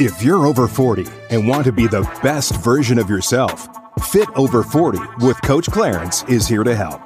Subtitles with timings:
[0.00, 3.68] If you're over 40 and want to be the best version of yourself,
[4.12, 7.00] Fit Over 40 with Coach Clarence is here to help.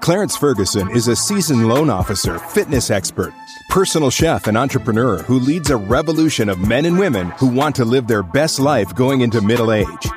[0.00, 3.34] Clarence Ferguson is a seasoned loan officer, fitness expert,
[3.68, 7.84] personal chef, and entrepreneur who leads a revolution of men and women who want to
[7.84, 10.08] live their best life going into middle age.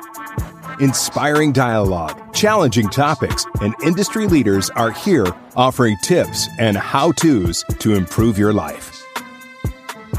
[0.80, 7.92] Inspiring dialogue, challenging topics, and industry leaders are here offering tips and how to's to
[7.92, 9.04] improve your life.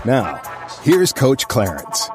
[0.05, 0.39] Now,
[0.85, 2.09] here's Coach Clarence.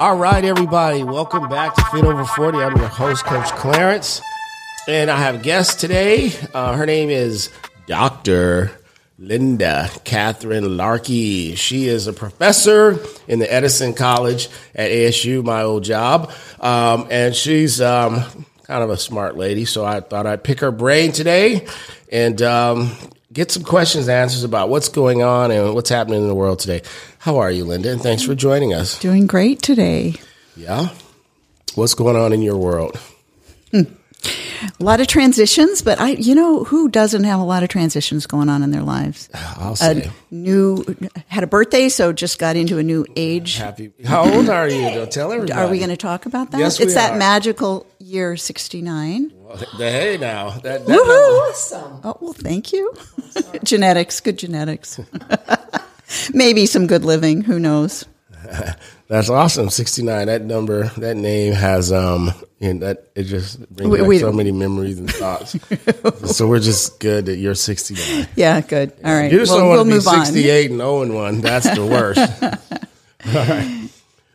[0.00, 2.58] All right, everybody, welcome back to Fit Over 40.
[2.58, 4.20] I'm your host, Coach Clarence,
[4.88, 6.32] and I have a guest today.
[6.52, 7.50] Uh, her name is
[7.86, 8.72] Dr.
[9.16, 11.54] Linda Catherine Larkey.
[11.54, 12.98] She is a professor
[13.28, 18.24] in the Edson College at ASU, my old job, um, and she's um,
[18.64, 19.64] kind of a smart lady.
[19.64, 21.68] So I thought I'd pick her brain today
[22.10, 22.90] and um,
[23.36, 26.58] get some questions and answers about what's going on and what's happening in the world
[26.58, 26.80] today.
[27.18, 27.92] How are you, Linda?
[27.92, 28.98] And thanks for joining us.
[28.98, 30.14] Doing great today.
[30.56, 30.88] Yeah.
[31.74, 32.98] What's going on in your world?
[33.72, 33.82] Hmm.
[34.80, 38.26] A lot of transitions, but I, you know, who doesn't have a lot of transitions
[38.26, 39.28] going on in their lives?
[39.34, 40.10] I'll say.
[40.30, 40.84] A new
[41.28, 43.56] had a birthday, so just got into a new age.
[43.56, 43.92] Happy.
[44.04, 44.80] How old are you?
[44.90, 45.58] Don't tell everybody.
[45.58, 46.58] Are we going to talk about that?
[46.58, 47.18] Yes, we it's we that are.
[47.18, 49.32] magical year sixty nine.
[49.34, 52.00] Well, hey, now that, that Woohoo!
[52.04, 52.92] Oh well, thank you.
[53.64, 55.00] genetics, good genetics.
[56.32, 57.42] Maybe some good living.
[57.42, 58.04] Who knows?
[59.08, 59.70] That's awesome.
[59.70, 60.26] Sixty nine.
[60.26, 64.32] That number, that name has um, and that it just brings We- back we- so
[64.32, 65.56] many memories and thoughts.
[66.36, 68.28] so we're just good that you're sixty nine.
[68.34, 68.92] Yeah, good.
[69.04, 69.30] All right.
[69.30, 70.24] You just Well, don't we'll to be move on.
[70.26, 71.40] sixty eight and owing one.
[71.40, 72.18] That's the worst.
[73.26, 73.88] All right.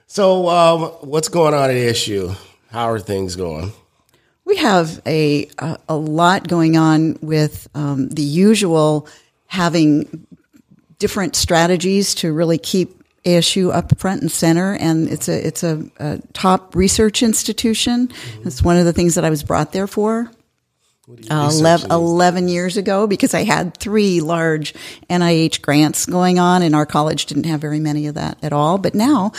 [0.08, 2.36] So um, what's going on at ASU?
[2.70, 3.74] How are things going?
[4.46, 9.08] We have a a, a lot going on with um, the usual
[9.48, 10.26] having
[10.98, 15.84] different strategies to really keep ASU up front and center, and it's a it's a,
[15.98, 18.10] a top research institution.
[18.44, 20.32] It's one of the things that I was brought there for.
[21.30, 24.74] Uh, 11, 11 years ago because I had three large
[25.10, 28.78] NIH grants going on and our college didn't have very many of that at all.
[28.78, 29.34] But now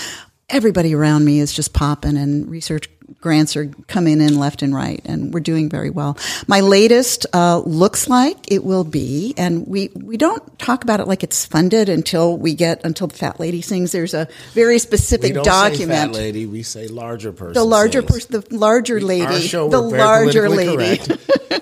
[0.51, 2.91] everybody around me is just popping and research
[3.21, 6.17] grants are coming in left and right and we're doing very well.
[6.47, 11.07] My latest uh, looks like it will be, and we, we don't talk about it
[11.07, 13.93] like it's funded until we get, until the fat lady sings.
[13.93, 15.79] There's a very specific document.
[15.79, 16.47] say fat lady.
[16.47, 17.55] We say larger person.
[17.55, 20.97] the larger person, the larger lady, Our show, the larger lady.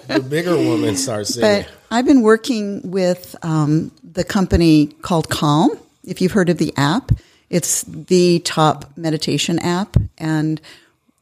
[0.06, 1.62] the bigger woman starts singing.
[1.64, 5.70] But I've been working with um, the company called Calm.
[6.04, 7.12] If you've heard of the app,
[7.48, 10.60] it's the top meditation app, and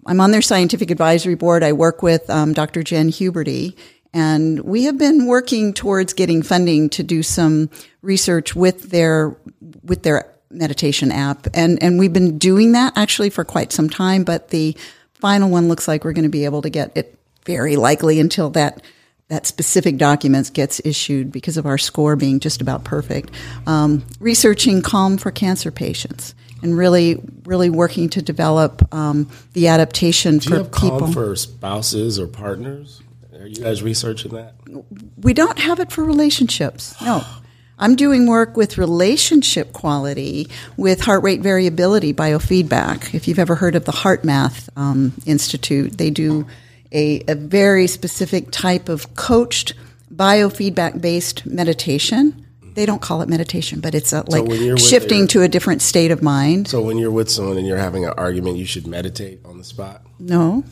[0.08, 1.62] I'm on their scientific advisory board.
[1.62, 2.82] I work with um, Dr.
[2.82, 3.76] Jen Huberty,
[4.14, 7.69] and we have been working towards getting funding to do some
[8.00, 9.36] research with their
[9.84, 14.24] with their meditation app, and and we've been doing that actually for quite some time.
[14.24, 14.74] But the
[15.12, 18.48] final one looks like we're going to be able to get it very likely until
[18.50, 18.82] that
[19.28, 23.30] that specific documents gets issued because of our score being just about perfect.
[23.66, 30.38] Um, researching Calm for cancer patients and really, really working to develop um, the adaptation
[30.38, 31.12] Do you for have calm people.
[31.12, 33.02] for spouses or partners?
[33.38, 34.54] Are you guys researching that?
[35.20, 37.00] we don't have it for relationships.
[37.02, 37.24] No.
[37.80, 43.14] I'm doing work with relationship quality with heart rate variability biofeedback.
[43.14, 46.44] If you've ever heard of the HeartMath um, Institute, they do
[46.91, 49.74] a, a very specific type of coached
[50.12, 52.47] biofeedback based meditation.
[52.78, 56.12] They don't call it meditation, but it's a, like when shifting to a different state
[56.12, 56.69] of mind.
[56.69, 59.65] So when you're with someone and you're having an argument, you should meditate on the
[59.65, 60.03] spot.
[60.21, 60.62] No.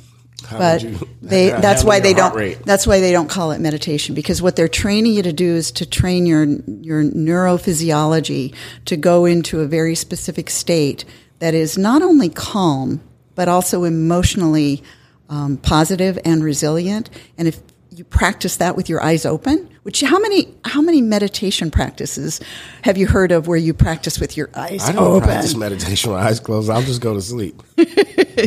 [0.45, 2.65] How but you they ha- that's handle why they don't rate?
[2.65, 5.73] that's why they don't call it meditation because what they're training you to do is
[5.73, 11.05] to train your your neurophysiology to go into a very specific state
[11.41, 13.01] that is not only calm
[13.35, 14.81] but also emotionally
[15.29, 17.61] um, positive and resilient and if
[17.97, 22.41] you practice that with your eyes open which how many how many meditation practices
[22.83, 26.13] have you heard of where you practice with your eyes I don't open practice meditation
[26.13, 26.71] with eyes closed.
[26.71, 27.63] I'll just go to sleep.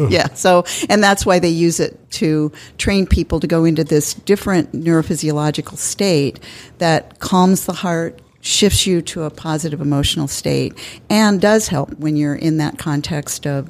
[0.09, 0.33] yeah.
[0.33, 4.71] So, and that's why they use it to train people to go into this different
[4.71, 6.39] neurophysiological state
[6.77, 10.77] that calms the heart, shifts you to a positive emotional state,
[11.09, 13.69] and does help when you're in that context of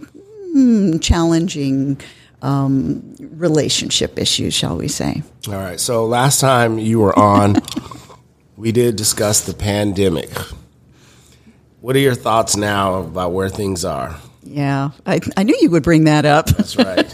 [0.55, 1.99] mm, challenging
[2.41, 5.23] um, relationship issues, shall we say.
[5.47, 5.79] All right.
[5.79, 7.57] So last time you were on,
[8.57, 10.29] we did discuss the pandemic.
[11.81, 14.19] What are your thoughts now about where things are?
[14.43, 14.91] Yeah.
[15.05, 16.47] I, I knew you would bring that up.
[16.47, 17.11] That's right.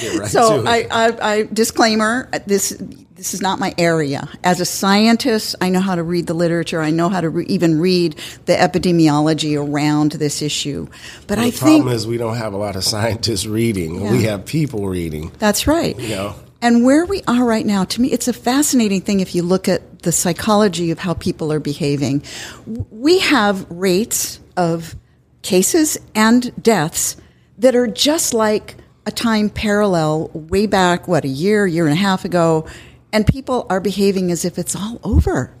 [0.00, 0.88] Get right So to it.
[0.90, 2.80] I, I, I disclaimer: this
[3.16, 4.28] this is not my area.
[4.42, 6.80] As a scientist, I know how to read the literature.
[6.80, 8.16] I know how to re- even read
[8.46, 10.88] the epidemiology around this issue.
[11.28, 13.46] But the I problem think the problem is we don't have a lot of scientists
[13.46, 14.00] reading.
[14.00, 14.10] Yeah.
[14.10, 15.30] We have people reading.
[15.38, 15.98] that's right.
[15.98, 16.34] You know.
[16.60, 19.68] And where we are right now, to me, it's a fascinating thing if you look
[19.68, 22.22] at the psychology of how people are behaving.
[22.66, 24.96] We have rates of
[25.42, 27.16] cases and deaths
[27.58, 28.76] that are just like
[29.06, 32.66] a time parallel way back, what, a year, year and a half ago,
[33.14, 35.54] and people are behaving as if it's all over.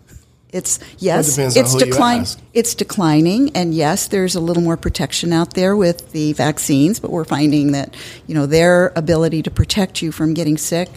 [0.50, 5.32] It's yes, depends on it's decline, it's declining, and yes, there's a little more protection
[5.32, 7.96] out there with the vaccines, but we're finding that
[8.26, 10.90] you know their ability to protect you from getting sick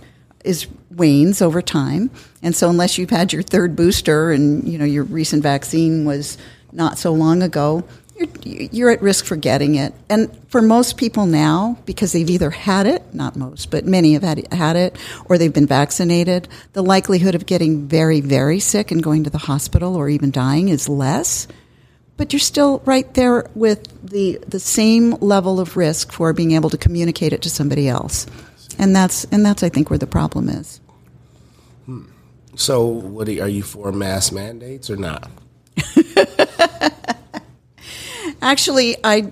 [0.43, 2.11] is wanes over time,
[2.43, 6.37] and so unless you've had your third booster and you know your recent vaccine was
[6.71, 7.83] not so long ago,
[8.17, 8.29] you're,
[8.71, 9.93] you're at risk for getting it.
[10.09, 14.23] And for most people now, because they've either had it, not most, but many have
[14.23, 19.03] had, had it, or they've been vaccinated, the likelihood of getting very, very sick and
[19.03, 21.47] going to the hospital or even dying is less.
[22.17, 26.71] But you're still right there with the, the same level of risk for being able
[26.71, 28.25] to communicate it to somebody else.
[28.79, 30.79] And that's, and that's, I think, where the problem is.
[31.85, 32.05] Hmm.
[32.55, 35.29] So, what are you for mass mandates or not?
[38.41, 39.31] Actually, I,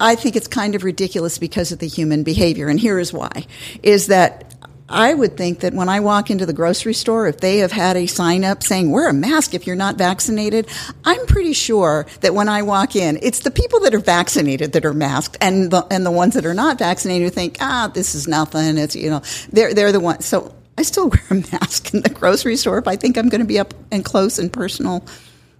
[0.00, 3.46] I think it's kind of ridiculous because of the human behavior, and here is why:
[3.82, 4.54] is that
[4.88, 7.96] I would think that when I walk into the grocery store, if they have had
[7.96, 10.68] a sign up saying "wear a mask if you're not vaccinated,"
[11.04, 14.84] I'm pretty sure that when I walk in, it's the people that are vaccinated that
[14.84, 18.14] are masked, and the and the ones that are not vaccinated who think, "ah, this
[18.14, 19.22] is nothing." It's you know,
[19.52, 20.24] they're they're the ones.
[20.24, 23.40] So I still wear a mask in the grocery store if I think I'm going
[23.40, 25.04] to be up and close and personal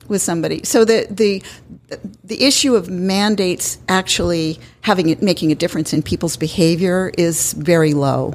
[0.08, 0.62] with somebody.
[0.64, 1.42] So the the
[2.24, 7.94] the issue of mandates actually having it making a difference in people's behavior is very
[7.94, 8.34] low.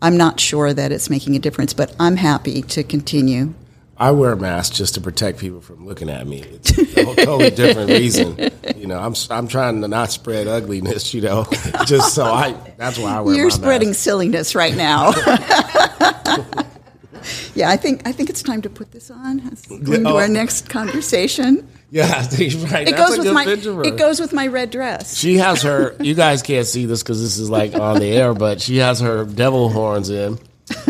[0.00, 3.54] I'm not sure that it's making a difference, but I'm happy to continue.
[4.00, 6.42] I wear a mask just to protect people from looking at me.
[6.42, 8.38] It's a whole totally different reason.
[8.76, 11.12] You know, I'm I'm trying to not spread ugliness.
[11.12, 11.46] You know,
[11.84, 12.52] just so I.
[12.76, 13.34] That's why I wear.
[13.34, 14.00] You're spreading Mask.
[14.00, 15.12] silliness right now.
[17.54, 19.42] yeah, I think I think it's time to put this on.
[19.44, 20.16] Let's into Oh.
[20.18, 21.68] our next conversation.
[21.90, 22.86] Yeah, think right.
[22.86, 23.44] It That's goes with my
[23.88, 25.16] it goes with my red dress.
[25.16, 25.94] She has her.
[26.00, 29.00] You guys can't see this because this is like on the air, but she has
[29.00, 30.38] her devil horns in.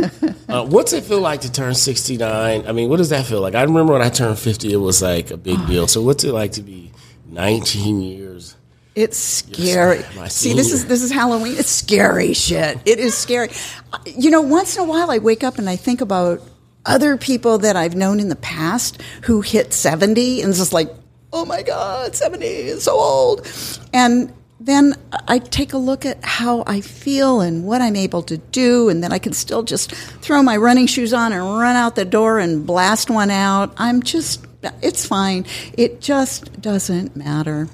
[0.49, 2.67] Uh, what's it feel like to turn 69?
[2.67, 3.55] I mean, what does that feel like?
[3.55, 5.87] I remember when I turned 50, it was like a big deal.
[5.87, 6.90] So, what's it like to be
[7.26, 8.56] 19 years?
[8.99, 10.03] It's scary.
[10.29, 11.55] See, this is this is Halloween.
[11.56, 12.79] It's scary shit.
[12.85, 13.50] It is scary.
[14.05, 16.43] You know, once in a while I wake up and I think about
[16.85, 20.93] other people that I've known in the past who hit 70 and it's just like,
[21.33, 23.47] "Oh my god, 70 is so old."
[23.93, 24.97] And then
[25.29, 29.00] I take a look at how I feel and what I'm able to do, and
[29.00, 32.41] then I can still just throw my running shoes on and run out the door
[32.41, 33.73] and blast one out.
[33.77, 34.45] I'm just,
[34.83, 35.47] it's fine.
[35.75, 37.69] It just doesn't matter.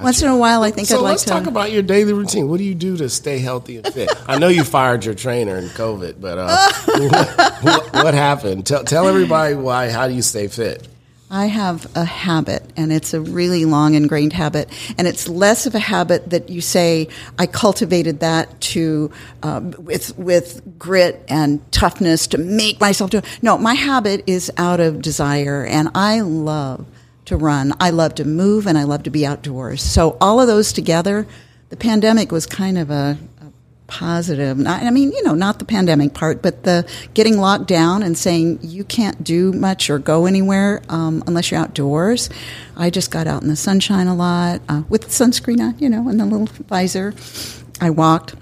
[0.00, 1.22] Once in a while, I think So I'd like to.
[1.24, 2.48] So let's talk about your daily routine.
[2.48, 4.10] What do you do to stay healthy and fit?
[4.28, 6.72] I know you fired your trainer in COVID, but uh,
[7.62, 8.66] what, what happened?
[8.66, 9.90] Tell, tell everybody why.
[9.90, 10.86] How do you stay fit?
[11.30, 15.74] I have a habit, and it's a really long ingrained habit, and it's less of
[15.74, 17.08] a habit that you say
[17.38, 19.10] I cultivated that to
[19.42, 23.20] um, with with grit and toughness to make myself do.
[23.42, 26.86] No, my habit is out of desire, and I love
[27.28, 27.72] to run.
[27.80, 29.82] I love to move, and I love to be outdoors.
[29.82, 31.26] So all of those together,
[31.68, 33.52] the pandemic was kind of a, a
[33.86, 34.58] positive.
[34.58, 38.16] Not, I mean, you know, not the pandemic part, but the getting locked down and
[38.16, 42.30] saying you can't do much or go anywhere um, unless you're outdoors.
[42.76, 46.08] I just got out in the sunshine a lot uh, with sunscreen on, you know,
[46.08, 47.14] and the little visor.
[47.80, 48.34] I walked.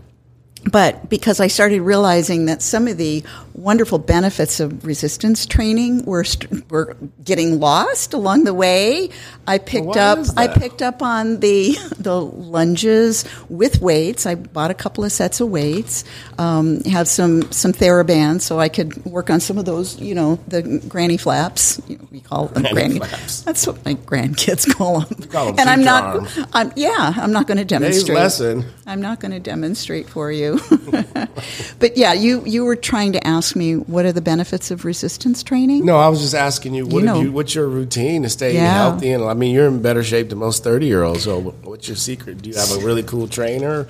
[0.70, 3.22] But because I started realizing that some of the
[3.56, 6.94] wonderful benefits of resistance training were st- were
[7.24, 9.08] getting lost along the way,
[9.46, 14.26] I picked up I picked up on the the lunges with weights.
[14.26, 16.04] I bought a couple of sets of weights.
[16.38, 19.98] Um, have some some therabands so I could work on some of those.
[20.00, 21.80] You know, the granny flaps.
[21.88, 22.98] You know, we call them Granny granny.
[22.98, 23.40] flaps.
[23.42, 25.28] That's what my grandkids call them.
[25.30, 26.28] call them and I'm not.
[26.52, 28.18] I'm, yeah, I'm not going to Today's demonstrate.
[28.18, 28.64] lesson.
[28.86, 30.60] I'm not going to demonstrate for you.
[31.78, 35.42] but yeah, you you were trying to ask me what are the benefits of resistance
[35.42, 35.84] training?
[35.84, 37.20] No, I was just asking you, what You know.
[37.20, 38.72] you, what's your routine to stay Yeah.
[38.72, 39.12] healthy?
[39.12, 41.22] And I mean, you're in better shape than most 30 year olds.
[41.24, 42.42] So, what's your secret?
[42.42, 43.86] Do you have a really cool trainer?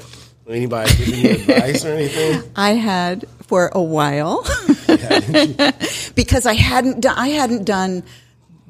[0.49, 2.43] Anybody giving you advice or anything?
[2.57, 4.43] I had for a while
[6.15, 8.03] because I hadn't done, I hadn't done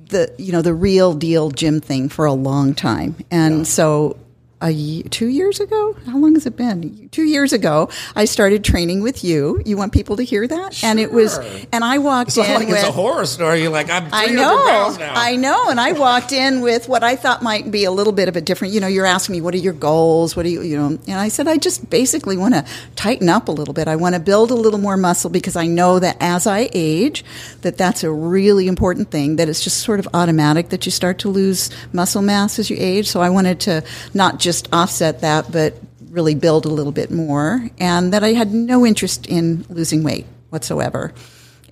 [0.08, 4.16] the you know the real deal gym thing for a long time, and so
[4.60, 5.94] a ye- two years ago.
[6.06, 7.08] How long has it been?
[7.10, 9.60] Two years ago, I started training with you.
[9.66, 10.82] You want people to hear that?
[10.82, 11.38] And it was,
[11.72, 12.78] and I walked It's in like with.
[12.78, 13.60] it's a horror story.
[13.62, 14.96] You're like, I'm 300 I know.
[15.00, 18.28] I know, and I walked in with what I thought might be a little bit
[18.28, 18.72] of a different.
[18.72, 20.36] You know, you're asking me, what are your goals?
[20.36, 20.86] What do you, you know?
[21.06, 22.64] And I said, I just basically want to
[22.96, 23.88] tighten up a little bit.
[23.88, 27.24] I want to build a little more muscle because I know that as I age,
[27.60, 29.36] that that's a really important thing.
[29.36, 32.76] That it's just sort of automatic that you start to lose muscle mass as you
[32.80, 33.06] age.
[33.08, 33.84] So I wanted to
[34.14, 35.74] not just offset that, but
[36.10, 40.24] really build a little bit more, and that I had no interest in losing weight
[40.50, 41.12] whatsoever.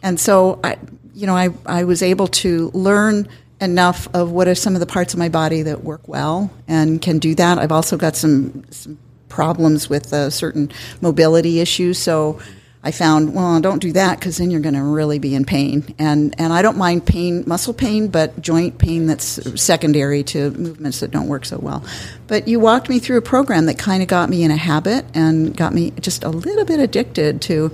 [0.02, 0.76] And so I,
[1.14, 3.28] you know, I, I was able to learn
[3.60, 7.00] enough of what are some of the parts of my body that work well and
[7.00, 7.58] can do that.
[7.58, 11.98] I've also got some, some problems with certain mobility issues.
[11.98, 12.40] So
[12.86, 15.94] I found, well, don't do that because then you're going to really be in pain.
[15.98, 21.00] And, and I don't mind pain, muscle pain, but joint pain that's secondary to movements
[21.00, 21.82] that don't work so well.
[22.26, 25.06] But you walked me through a program that kind of got me in a habit
[25.14, 27.72] and got me just a little bit addicted to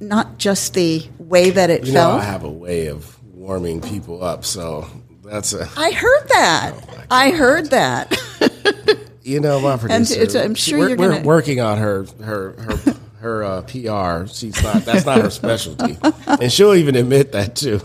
[0.00, 2.20] not just the way that it You know, felt.
[2.20, 4.86] I have a way of warming people up, so
[5.24, 5.68] that's a.
[5.76, 6.72] I heard that.
[6.76, 8.16] Oh I heard that.
[9.22, 10.14] You know, my producer.
[10.20, 14.26] it's- I'm sure we're, you're we're working on her her her her uh, PR.
[14.26, 14.84] She's not.
[14.84, 15.96] That's not her specialty,
[16.26, 17.80] and she'll even admit that too.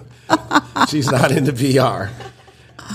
[0.89, 2.09] She's not into PR.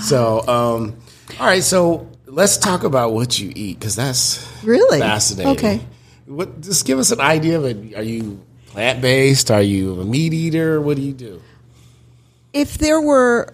[0.01, 0.95] So, um,
[1.39, 1.63] all right.
[1.63, 4.99] So let's talk about what you eat because that's Really?
[4.99, 5.51] fascinating.
[5.53, 5.81] Okay.
[6.25, 6.61] What?
[6.61, 7.95] Just give us an idea of it.
[7.95, 9.51] Are you plant based?
[9.51, 10.81] Are you a meat eater?
[10.81, 11.41] What do you do?
[12.53, 13.47] if there were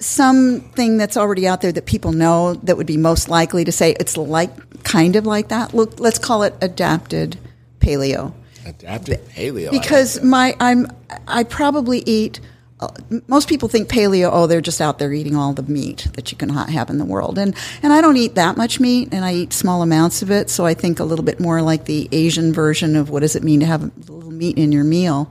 [0.00, 3.94] something that's already out there that people know that would be most likely to say
[4.00, 7.38] it's like kind of like that, look, let's call it adapted
[7.80, 8.32] paleo.
[8.66, 9.72] Adapted paleo.
[9.72, 10.86] Like because my I'm
[11.26, 12.40] I probably eat.
[12.78, 12.88] Uh,
[13.26, 14.30] most people think paleo.
[14.32, 17.04] Oh, they're just out there eating all the meat that you can have in the
[17.04, 20.30] world, and and I don't eat that much meat, and I eat small amounts of
[20.30, 20.48] it.
[20.48, 23.42] So I think a little bit more like the Asian version of what does it
[23.42, 25.30] mean to have a little meat in your meal,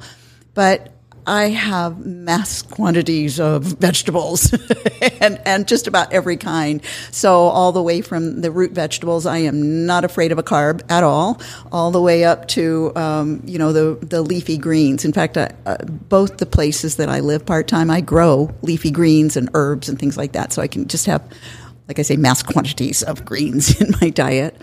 [0.54, 0.94] but.
[1.30, 4.52] I have mass quantities of vegetables
[5.22, 6.82] and, and just about every kind.
[7.12, 10.82] So, all the way from the root vegetables, I am not afraid of a carb
[10.90, 11.40] at all,
[11.72, 15.06] all the way up to, um, you know, the, the leafy greens.
[15.06, 18.90] In fact, I, uh, both the places that I live part time, I grow leafy
[18.90, 20.52] greens and herbs and things like that.
[20.52, 21.22] So, I can just have,
[21.88, 24.60] like I say, mass quantities of greens in my diet.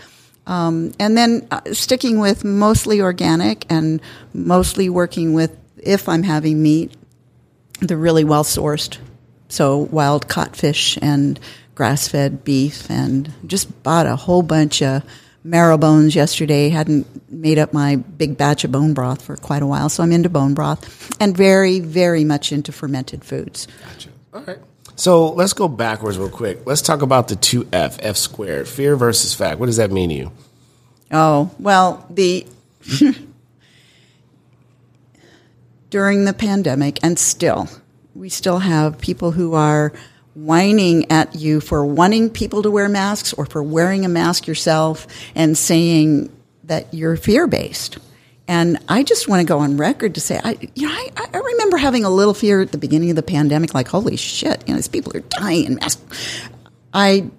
[0.47, 4.01] Um, and then uh, sticking with mostly organic and
[4.33, 6.93] mostly working with, if I'm having meat,
[7.79, 8.97] the really well sourced.
[9.49, 11.39] So wild caught fish and
[11.75, 15.03] grass fed beef, and just bought a whole bunch of
[15.43, 16.69] marrow bones yesterday.
[16.69, 20.11] Hadn't made up my big batch of bone broth for quite a while, so I'm
[20.11, 23.67] into bone broth and very, very much into fermented foods.
[23.83, 24.09] Gotcha.
[24.33, 24.59] All right.
[24.95, 26.65] So let's go backwards real quick.
[26.65, 29.59] Let's talk about the two F, F squared, fear versus fact.
[29.59, 30.31] What does that mean to you?
[31.11, 32.47] Oh, well, the
[35.89, 37.69] during the pandemic and still
[38.17, 39.93] we still have people who are
[40.33, 45.07] whining at you for wanting people to wear masks or for wearing a mask yourself
[45.35, 46.31] and saying
[46.63, 47.97] that you're fear-based.
[48.47, 51.37] And I just want to go on record to say, I, you know, I, I
[51.37, 54.73] remember having a little fear at the beginning of the pandemic, like, holy shit, you
[54.73, 55.79] know, these people are dying.
[56.93, 57.29] I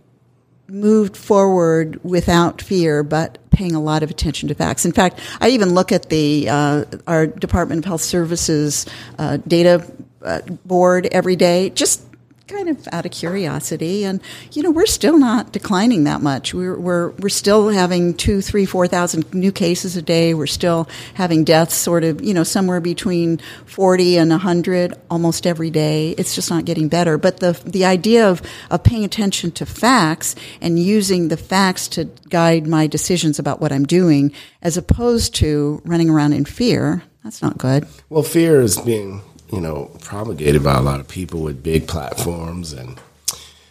[0.68, 4.84] moved forward without fear, but paying a lot of attention to facts.
[4.84, 8.86] In fact, I even look at the uh, our Department of Health Services
[9.18, 9.84] uh, data
[10.22, 12.02] uh, board every day, just
[12.48, 14.04] kind of out of curiosity.
[14.04, 14.20] And
[14.52, 16.54] you know, we're still not declining that much.
[16.54, 20.34] We're we're we're still having two, three, four thousand new cases a day.
[20.34, 25.70] We're still having deaths, sort of, you know, somewhere between forty and hundred almost every
[25.70, 26.10] day.
[26.12, 27.18] It's just not getting better.
[27.18, 32.06] But the the idea of of paying attention to facts and using the facts to
[32.28, 37.42] guide my decisions about what I'm doing, as opposed to running around in fear, that's
[37.42, 37.86] not good.
[38.08, 42.72] Well, fear is being, you know, promulgated by a lot of people with big platforms,
[42.72, 43.00] and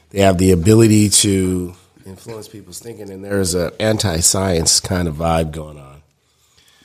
[0.10, 1.74] they have the ability to
[2.06, 3.10] influence people's thinking.
[3.10, 6.02] And there's an anti-science kind of vibe going on.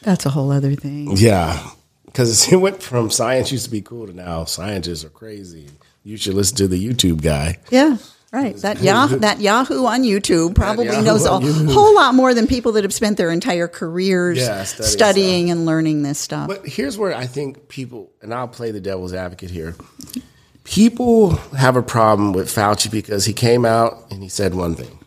[0.03, 1.17] That's a whole other thing.
[1.17, 1.71] Yeah,
[2.07, 5.69] because it went from science used to be cool to now scientists are crazy.
[6.05, 7.59] You should listen to the YouTube guy.
[7.71, 7.97] Yeah.
[8.33, 8.57] Right.
[8.57, 11.39] That Yahoo, that Yahoo on YouTube probably Yahoo knows a
[11.73, 15.67] whole lot more than people that have spent their entire careers Yeah, studying studying and
[15.67, 16.49] learning this stuff.
[16.49, 19.77] But here's where I think people, and I'll play the devil's advocate here.
[20.65, 24.99] People have a problem with Fauci because he came out and he said one thing.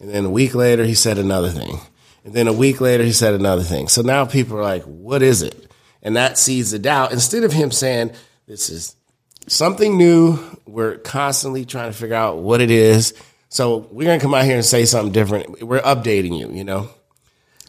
[0.00, 1.80] And then a week later, he said another thing.
[2.24, 3.88] And then a week later, he said another thing.
[3.88, 5.70] So now people are like, what is it?
[6.02, 7.12] And that seeds the doubt.
[7.12, 8.12] Instead of him saying,
[8.46, 8.96] this is
[9.46, 13.14] something new, we're constantly trying to figure out what it is.
[13.48, 15.62] So we're gonna come out here and say something different.
[15.62, 16.88] We're updating you, you know,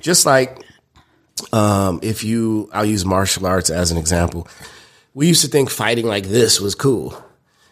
[0.02, 0.64] just like
[1.52, 4.48] um, if you, I'll use martial arts as an example.
[5.14, 7.22] We used to think fighting like this was cool.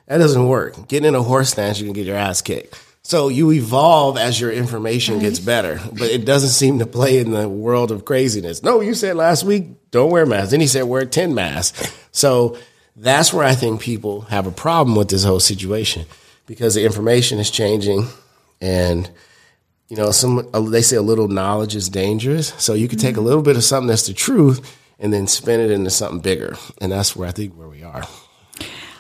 [0.07, 0.87] That doesn't work.
[0.87, 2.79] Getting in a horse stance, you can get your ass kicked.
[3.05, 7.31] So you evolve as your information gets better, but it doesn't seem to play in
[7.31, 8.63] the world of craziness.
[8.63, 10.51] No, you said last week, don't wear masks.
[10.51, 11.93] Then he said wear 10 masks.
[12.11, 12.57] So
[12.95, 16.05] that's where I think people have a problem with this whole situation
[16.45, 18.07] because the information is changing
[18.61, 19.09] and
[19.89, 22.53] you know, some uh, they say a little knowledge is dangerous.
[22.57, 23.27] So you could take a mm-hmm.
[23.27, 26.55] little bit of something that's the truth and then spin it into something bigger.
[26.81, 28.03] And that's where I think where we are.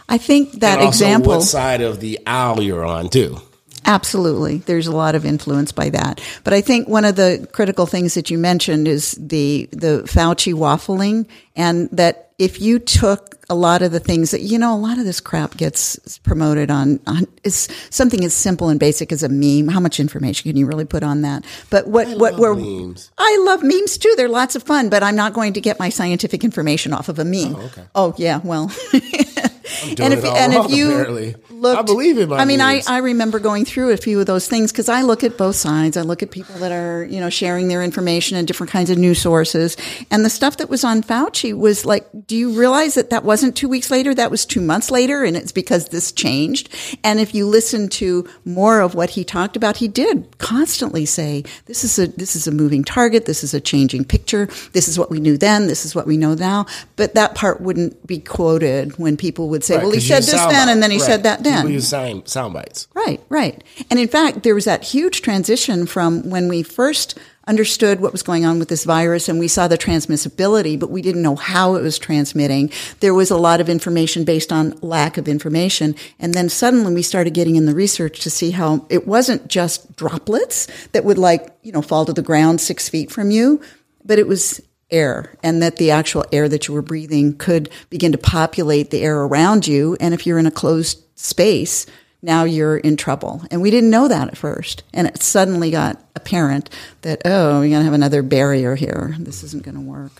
[0.07, 1.31] I think that example.
[1.31, 3.41] what side of the aisle you're on too.
[3.85, 4.57] Absolutely.
[4.59, 6.21] There's a lot of influence by that.
[6.43, 10.53] But I think one of the critical things that you mentioned is the, the Fauci
[10.53, 14.77] waffling and that if you took a lot of the things that, you know, a
[14.77, 19.21] lot of this crap gets promoted on, on is something as simple and basic as
[19.21, 19.67] a meme.
[19.67, 21.45] How much information can you really put on that?
[21.69, 23.11] But what, what, love we're, memes.
[23.17, 24.13] I love memes too.
[24.17, 27.19] They're lots of fun, but I'm not going to get my scientific information off of
[27.19, 27.55] a meme.
[27.55, 27.83] Oh, okay.
[27.93, 28.39] Oh, yeah.
[28.43, 28.71] Well,
[29.95, 31.35] doing if, all wrong, apparently.
[31.63, 32.81] I believe in my I mean, I.
[32.87, 35.97] I remember going through a few of those things because I look at both sides.
[35.97, 38.97] I look at people that are, you know, sharing their information and different kinds of
[38.97, 39.77] news sources.
[40.11, 43.55] And the stuff that was on Fauci was like, do you realize that that wasn't
[43.55, 44.13] two weeks later?
[44.13, 45.23] That was two months later.
[45.23, 46.69] And it's because this changed.
[47.03, 51.43] And if you listen to more of what he talked about, he did constantly say,
[51.65, 53.25] this is a, this is a moving target.
[53.25, 54.47] This is a changing picture.
[54.73, 55.67] This is what we knew then.
[55.67, 56.65] This is what we know now.
[56.95, 60.31] But that part wouldn't be quoted when people would say, Right, well, he said this
[60.45, 61.05] then and then he Right.
[61.05, 61.65] said that then.
[61.67, 62.87] We use sound, sound bites.
[62.93, 63.63] Right, right.
[63.89, 68.23] And in fact, there was that huge transition from when we first understood what was
[68.23, 71.75] going on with this virus and we saw the transmissibility, but we didn't know how
[71.75, 72.71] it was transmitting.
[73.01, 75.95] There was a lot of information based on lack of information.
[76.19, 79.95] And then suddenly we started getting in the research to see how it wasn't just
[79.97, 83.59] droplets that would like, you know, fall to the ground six feet from you,
[84.05, 84.61] but it was
[84.91, 89.01] air and that the actual air that you were breathing could begin to populate the
[89.01, 89.97] air around you.
[89.99, 91.85] And if you're in a closed space,
[92.21, 93.43] now you're in trouble.
[93.51, 94.83] And we didn't know that at first.
[94.93, 96.69] And it suddenly got apparent
[97.01, 99.15] that, oh, we're going to have another barrier here.
[99.19, 100.13] This isn't going to work.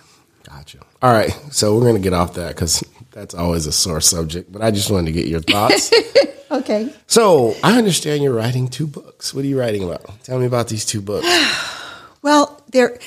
[0.44, 0.80] Gotcha.
[1.02, 1.32] All right.
[1.52, 4.72] So we're going to get off that because that's always a sore subject, but I
[4.72, 5.92] just wanted to get your thoughts.
[6.52, 6.94] Okay.
[7.08, 9.34] so I understand you're writing two books.
[9.34, 10.24] What are you writing about?
[10.24, 11.26] Tell me about these two books.
[12.22, 12.98] Well, there.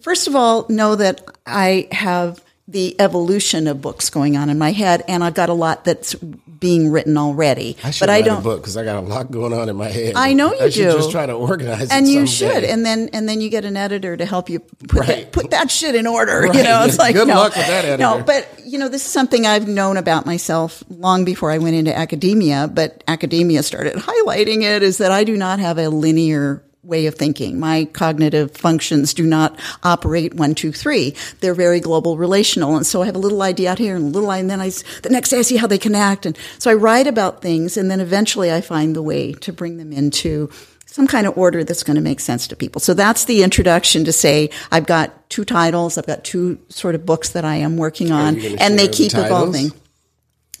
[0.00, 4.72] First of all, know that I have the evolution of books going on in my
[4.72, 7.76] head, and I've got a lot that's being written already.
[7.84, 8.40] I should but I don't.
[8.40, 10.14] a book because I got a lot going on in my head.
[10.16, 10.92] I know you I should do.
[10.98, 12.54] just try to organize it and you someday.
[12.60, 15.06] should, and then and then you get an editor to help you put Right.
[15.06, 16.46] that, put that shit in order.
[16.46, 18.02] You know, it's like Good no, luck with that editor.
[18.02, 21.76] No, but you know, this is something I've known about myself long before I went
[21.76, 22.68] into academia.
[22.70, 27.14] But academia started highlighting it is that I do not have a linear way of
[27.14, 27.60] thinking.
[27.60, 31.14] My cognitive functions do not operate one, two, three.
[31.40, 32.76] They're very global relational.
[32.76, 34.60] And so I have a little idea out here and a little idea, and then
[34.60, 34.70] I,
[35.02, 36.24] the next day I see how they connect.
[36.24, 39.76] And so I write about things and then eventually I find the way to bring
[39.76, 40.50] them into
[40.86, 42.80] some kind of order that's going to make sense to people.
[42.80, 45.98] So that's the introduction to say I've got two titles.
[45.98, 48.92] I've got two sort of books that I am working on and they share the
[48.92, 49.72] keep evolving.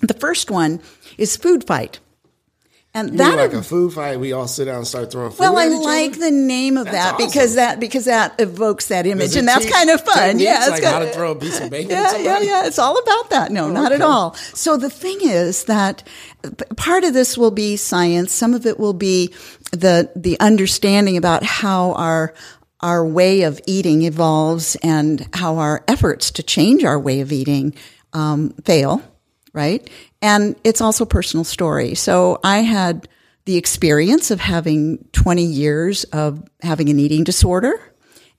[0.00, 0.80] The first one
[1.16, 1.98] is Food Fight.
[2.94, 5.40] And You that like a food fight, we all sit down and start throwing food
[5.40, 6.20] well, I like other?
[6.20, 7.26] the name of That's that awesome.
[7.26, 10.38] because that because that evokes that image, and that's kind of fun.
[10.38, 12.66] Yeah, it's like how to throw a piece of bacon Yeah, yeah, yeah.
[12.66, 13.52] It's all about that.
[13.52, 14.34] No, not at all.
[14.34, 16.02] So the thing is that
[16.76, 18.32] part of this will be science.
[18.32, 19.34] Some of it will be
[19.70, 22.32] the the understanding about how our
[22.80, 27.74] our way of eating evolves and how our efforts to change our way of eating
[28.12, 29.02] um, fail.
[29.54, 29.88] Right,
[30.20, 31.94] and it's also personal story.
[31.94, 33.08] So I had
[33.46, 37.80] the experience of having 20 years of having an eating disorder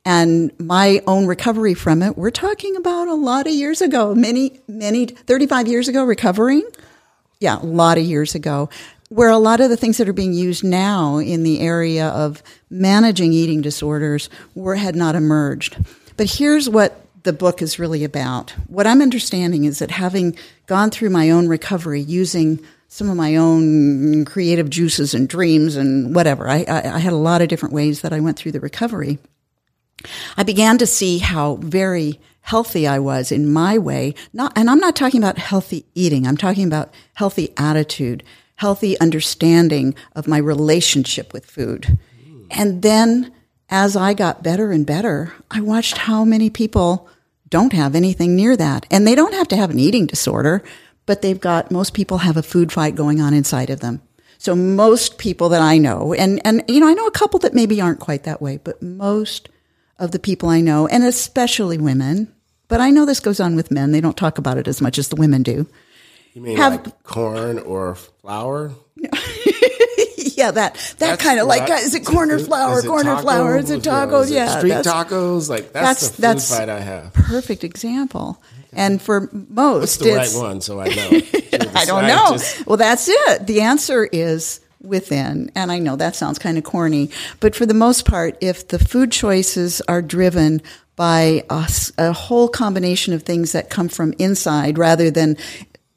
[0.05, 2.17] and my own recovery from it.
[2.17, 6.63] We're talking about a lot of years ago, many, many, 35 years ago, recovering.
[7.39, 8.69] Yeah, a lot of years ago,
[9.09, 12.43] where a lot of the things that are being used now in the area of
[12.69, 15.77] managing eating disorders were, had not emerged.
[16.17, 18.51] But here's what the book is really about.
[18.67, 23.35] What I'm understanding is that having gone through my own recovery using some of my
[23.35, 27.73] own creative juices and dreams and whatever, I, I, I had a lot of different
[27.73, 29.19] ways that I went through the recovery.
[30.37, 34.15] I began to see how very healthy I was in my way.
[34.33, 36.25] Not, and I'm not talking about healthy eating.
[36.25, 38.23] I'm talking about healthy attitude,
[38.55, 41.99] healthy understanding of my relationship with food.
[42.49, 43.31] And then
[43.69, 47.07] as I got better and better, I watched how many people
[47.49, 48.85] don't have anything near that.
[48.91, 50.63] And they don't have to have an eating disorder,
[51.05, 54.01] but they've got, most people have a food fight going on inside of them.
[54.37, 57.53] So most people that I know, and, and, you know, I know a couple that
[57.53, 59.49] maybe aren't quite that way, but most
[59.97, 62.33] of the people I know, and especially women,
[62.69, 63.91] but I know this goes on with men.
[63.91, 65.67] They don't talk about it as much as the women do.
[66.33, 68.71] You mean Have- like corn or flour?
[70.37, 72.79] yeah, that that That's kind of like is it corn or is- flour?
[72.79, 73.21] it corner taco?
[73.21, 73.57] flour?
[73.57, 74.19] Is it Yeah, taco?
[74.21, 75.49] is it Yeah, street tacos.
[75.49, 77.13] Like that's, that's- the food fight I have.
[77.13, 78.41] perfect example.
[78.71, 80.61] And for most, What's the right one?
[80.61, 81.09] So I know.
[81.75, 82.33] I don't know.
[82.33, 83.47] just- well, that's it.
[83.47, 85.51] The answer is within.
[85.55, 88.77] And I know that sounds kind of corny, but for the most part, if the
[88.79, 90.61] food choices are driven
[90.95, 91.43] by
[91.97, 95.37] a whole combination of things that come from inside rather than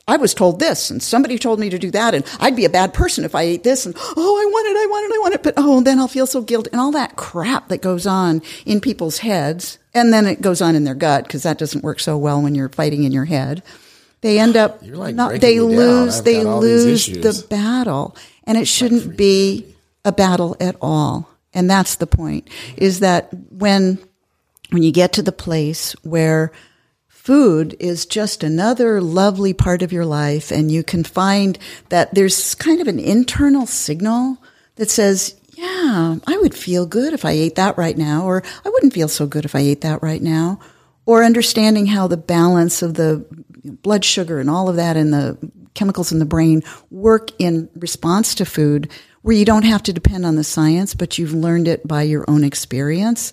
[0.09, 2.71] I was told this and somebody told me to do that and I'd be a
[2.71, 5.19] bad person if I ate this and oh I want it I want it I
[5.21, 7.83] want it but oh and then I'll feel so guilty and all that crap that
[7.83, 11.59] goes on in people's heads and then it goes on in their gut because that
[11.59, 13.63] doesn't work so well when you're fighting in your head.
[14.23, 18.59] They end up like, not, they lose they got all these lose the battle and
[18.59, 19.67] it shouldn't be
[20.05, 23.99] a battle at all and that's the point is that when
[24.71, 26.51] when you get to the place where
[27.23, 31.57] food is just another lovely part of your life and you can find
[31.89, 34.37] that there's kind of an internal signal
[34.75, 38.69] that says yeah i would feel good if i ate that right now or i
[38.69, 40.59] wouldn't feel so good if i ate that right now
[41.07, 43.25] or understanding how the balance of the
[43.63, 45.39] blood sugar and all of that and the
[45.75, 48.91] chemicals in the brain work in response to food
[49.23, 52.25] where you don't have to depend on the science but you've learned it by your
[52.27, 53.31] own experience.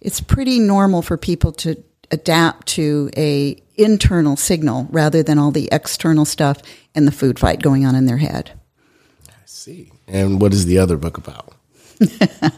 [0.00, 5.68] It's pretty normal for people to adapt to a internal signal rather than all the
[5.72, 6.58] external stuff
[6.94, 8.52] and the food fight going on in their head
[9.28, 9.90] I see.
[10.06, 11.54] And what is the other book about?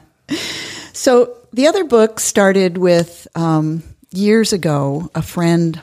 [1.05, 5.11] So the other book started with um, years ago.
[5.14, 5.81] A friend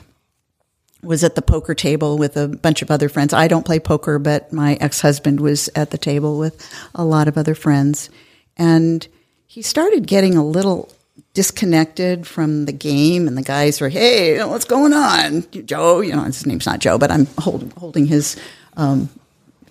[1.02, 3.34] was at the poker table with a bunch of other friends.
[3.34, 7.28] I don't play poker, but my ex husband was at the table with a lot
[7.28, 8.08] of other friends,
[8.56, 9.06] and
[9.46, 10.90] he started getting a little
[11.34, 13.28] disconnected from the game.
[13.28, 16.98] And the guys were, "Hey, what's going on, Joe?" You know, his name's not Joe,
[16.98, 18.36] but I'm holding holding his
[18.76, 19.08] um,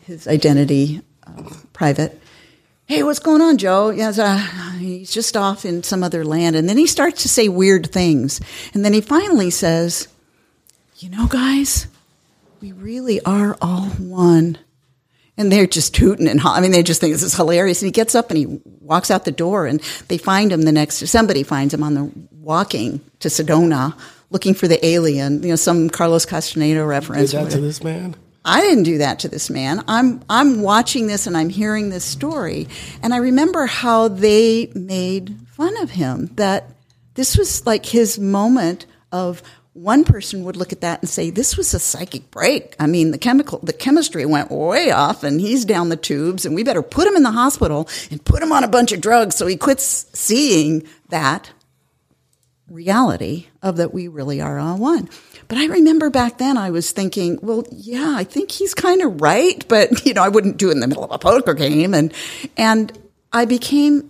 [0.02, 2.22] his identity uh, private
[2.92, 3.90] hey, what's going on, Joe?
[3.90, 4.38] Yes, uh,
[4.78, 6.58] he's just off in some other land.
[6.58, 8.42] And then he starts to say weird things.
[8.74, 10.10] And then he finally says,
[10.98, 11.88] you know, guys,
[12.60, 14.58] we really are all one.
[15.42, 17.82] And they're just hooting and, ho- I mean, they just think this is hilarious.
[17.82, 18.46] And he gets up and he
[18.80, 22.12] walks out the door and they find him the next, somebody finds him on the
[22.32, 23.94] walking to Sedona
[24.30, 27.32] looking for the alien, you know, some Carlos Castaneda Did reference.
[27.34, 28.16] that to this man?
[28.44, 29.84] I didn't do that to this man.
[29.88, 32.68] I'm I'm watching this and I'm hearing this story,
[33.04, 36.28] and I remember how they made fun of him.
[36.38, 36.72] That
[37.14, 41.56] this was like his moment of one person would look at that and say, "This
[41.56, 45.64] was a psychic break." I mean, the chemical, the chemistry went way off, and he's
[45.64, 48.64] down the tubes, and we better put him in the hospital and put him on
[48.64, 51.52] a bunch of drugs so he quits seeing that
[52.72, 55.10] reality of that we really are all one.
[55.48, 59.22] But I remember back then I was thinking, well, yeah, I think he's kind of
[59.22, 61.94] right, but you know, I wouldn't do it in the middle of a poker game
[61.94, 62.14] and
[62.58, 62.98] and
[63.34, 64.10] I became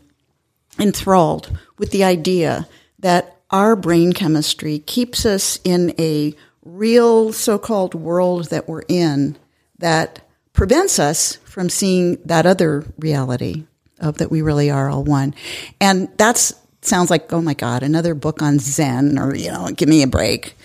[0.79, 2.67] enthralled with the idea
[2.99, 6.33] that our brain chemistry keeps us in a
[6.63, 9.37] real so-called world that we're in
[9.79, 13.65] that prevents us from seeing that other reality
[13.99, 15.33] of that we really are all one.
[15.79, 19.87] And that's sounds like, oh my God, another book on Zen or, you know, give
[19.87, 20.55] me a break.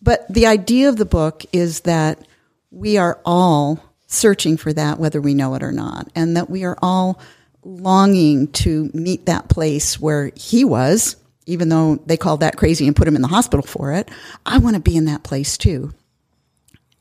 [0.00, 2.26] But the idea of the book is that
[2.70, 6.64] we are all searching for that, whether we know it or not, and that we
[6.64, 7.18] are all
[7.64, 12.96] longing to meet that place where he was, even though they called that crazy and
[12.96, 14.10] put him in the hospital for it.
[14.46, 15.92] I want to be in that place too.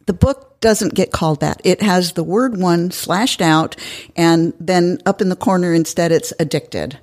[0.06, 1.62] The book doesn't get called that.
[1.64, 3.76] It has the word one slashed out,
[4.16, 7.00] and then up in the corner instead it's addicted.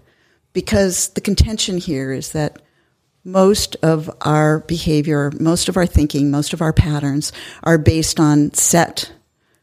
[0.53, 2.61] Because the contention here is that
[3.24, 8.53] most of our behavior, most of our thinking, most of our patterns are based on
[8.53, 9.12] set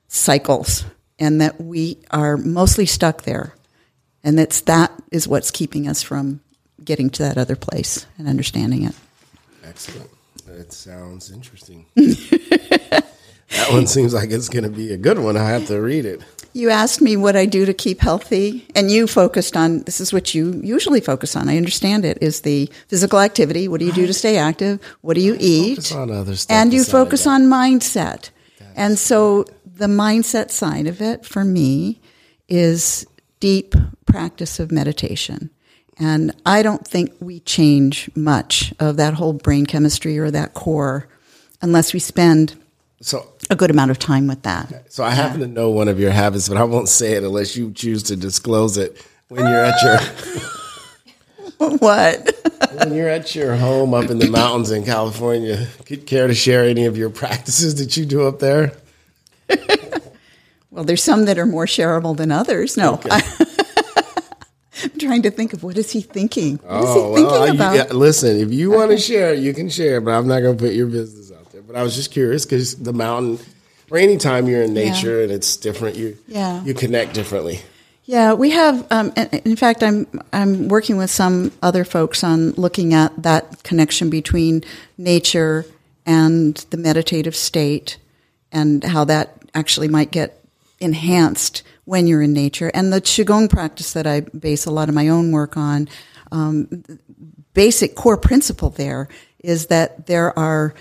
[0.08, 0.86] cycles,
[1.20, 3.54] and that we are mostly stuck there.
[4.24, 6.42] And that's that is what's keeping us from
[6.88, 8.96] getting to that other place and understanding it.
[9.64, 10.10] Excellent.
[10.48, 11.86] That sounds interesting.
[11.96, 13.04] that
[13.70, 15.36] one seems like it's going to be a good one.
[15.36, 16.22] I have to read it.
[16.54, 20.12] You asked me what I do to keep healthy, and you focused on this is
[20.12, 21.50] what you usually focus on.
[21.50, 23.68] I understand it is the physical activity.
[23.68, 24.80] What do you do to stay active?
[25.02, 25.94] What do you eat?
[25.94, 27.32] Other stuff and you focus that.
[27.32, 28.32] on mindset.
[28.76, 32.00] And so the mindset side of it for me
[32.48, 33.06] is
[33.40, 35.52] deep practice of meditation.
[36.00, 41.08] And I don't think we change much of that whole brain chemistry or that core
[41.62, 42.56] unless we spend
[43.02, 44.92] So a good amount of time with that.
[44.92, 47.58] So I happen to know one of your habits, but I won't say it unless
[47.58, 52.32] you choose to disclose it when you're at your what?
[52.74, 55.68] when you're at your home up in the mountains in California.
[55.86, 58.74] Could care to share any of your practices that you do up there?
[60.70, 62.78] Well, there's some that are more shareable than others.
[62.78, 62.94] No.
[62.96, 63.10] Okay.
[65.08, 66.58] Trying to think of what is he thinking?
[66.58, 67.76] What is Oh he thinking well, you- about?
[67.76, 70.64] yeah, listen, if you want to share, you can share, but I'm not going to
[70.64, 71.62] put your business out there.
[71.62, 73.40] But I was just curious because the mountain,
[73.90, 76.62] or any time you're in nature and it's different, you Yeah.
[76.66, 77.62] you connect differently.
[78.04, 78.86] Yeah, we have.
[78.92, 79.12] Um,
[79.46, 84.64] in fact, I'm I'm working with some other folks on looking at that connection between
[84.98, 85.66] nature
[86.06, 87.98] and the meditative state,
[88.52, 90.42] and how that actually might get
[90.80, 92.70] enhanced when you're in nature.
[92.74, 95.88] And the qigong practice that I base a lot of my own work on,
[96.34, 96.84] um,
[97.54, 99.08] basic core principle there
[99.40, 100.76] is that there are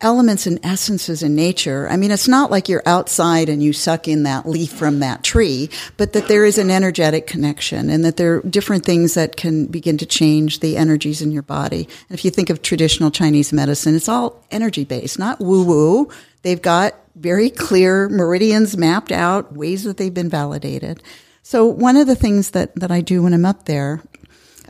[0.00, 1.88] elements and essences in nature.
[1.88, 5.24] I mean, it's not like you're outside and you suck in that leaf from that
[5.24, 9.36] tree, but that there is an energetic connection and that there are different things that
[9.36, 11.88] can begin to change the energies in your body.
[12.08, 16.10] And if you think of traditional Chinese medicine, it's all energy based, not woo woo.
[16.44, 21.02] They've got very clear meridians mapped out, ways that they've been validated.
[21.42, 24.02] So one of the things that, that I do when I'm up there,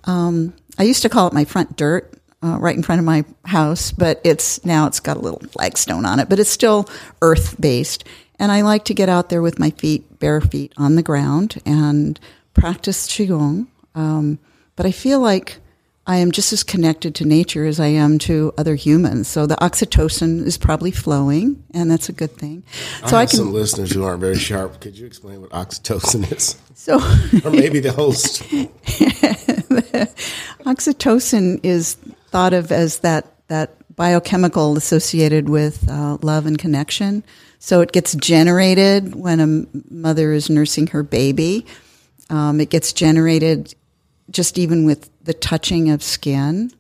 [0.05, 3.25] um, I used to call it my front dirt, uh, right in front of my
[3.45, 6.89] house, but it's now it's got a little flagstone on it, but it's still
[7.23, 8.05] earth based.
[8.39, 11.61] And I like to get out there with my feet, bare feet on the ground
[11.67, 12.21] and
[12.53, 13.67] practice Qigong.
[13.97, 14.39] Um,
[14.77, 15.59] but I feel like
[16.07, 19.27] I am just as connected to nature as I am to other humans.
[19.27, 22.63] So the oxytocin is probably flowing, and that's a good thing.
[23.07, 23.39] So I I, can.
[23.39, 24.81] some listeners who aren't very sharp.
[24.81, 26.97] Could you explain what oxytocin is, so
[27.45, 28.43] or maybe the host?
[30.65, 31.95] Oxytocin is
[32.29, 37.25] thought of as that that biochemical associated with uh, love and connection.
[37.59, 41.65] So it gets generated when a mother is nursing her baby.
[42.29, 43.75] Um, it gets generated
[44.31, 46.71] just even with the touching of skin,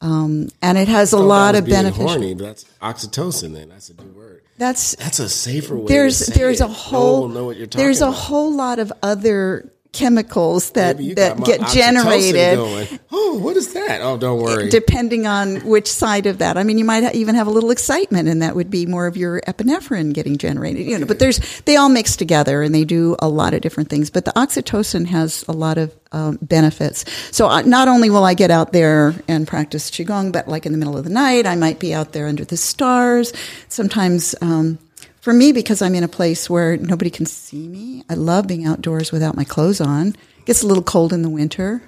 [0.00, 1.98] um, and it has a lot of benefits.
[2.04, 3.54] Horny, but that's oxytocin.
[3.54, 4.42] Then that's a new word.
[4.58, 5.86] That's That's a safer way.
[5.86, 6.64] there's there's it.
[6.64, 8.16] a No whole one will know what you're talking there's a about.
[8.18, 13.00] whole lot of other chemicals that that get generated going.
[13.10, 14.02] Oh, what is that?
[14.02, 14.68] Oh, don't worry.
[14.68, 16.58] depending on which side of that.
[16.58, 19.16] I mean, you might even have a little excitement, and that would be more of
[19.16, 20.86] your epinephrine getting generated.
[20.86, 23.88] You know, but there's they all mix together, and they do a lot of different
[23.88, 24.10] things.
[24.10, 27.04] But the oxytocin has a lot of um, benefits.
[27.34, 30.72] So uh, not only will I get out there and practice qigong, but like in
[30.72, 33.32] the middle of the night, I might be out there under the stars.
[33.68, 34.34] Sometimes.
[34.42, 34.78] Um,
[35.26, 38.64] for me, because I'm in a place where nobody can see me, I love being
[38.64, 40.10] outdoors without my clothes on.
[40.10, 41.82] It gets a little cold in the winter,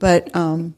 [0.00, 0.74] but um,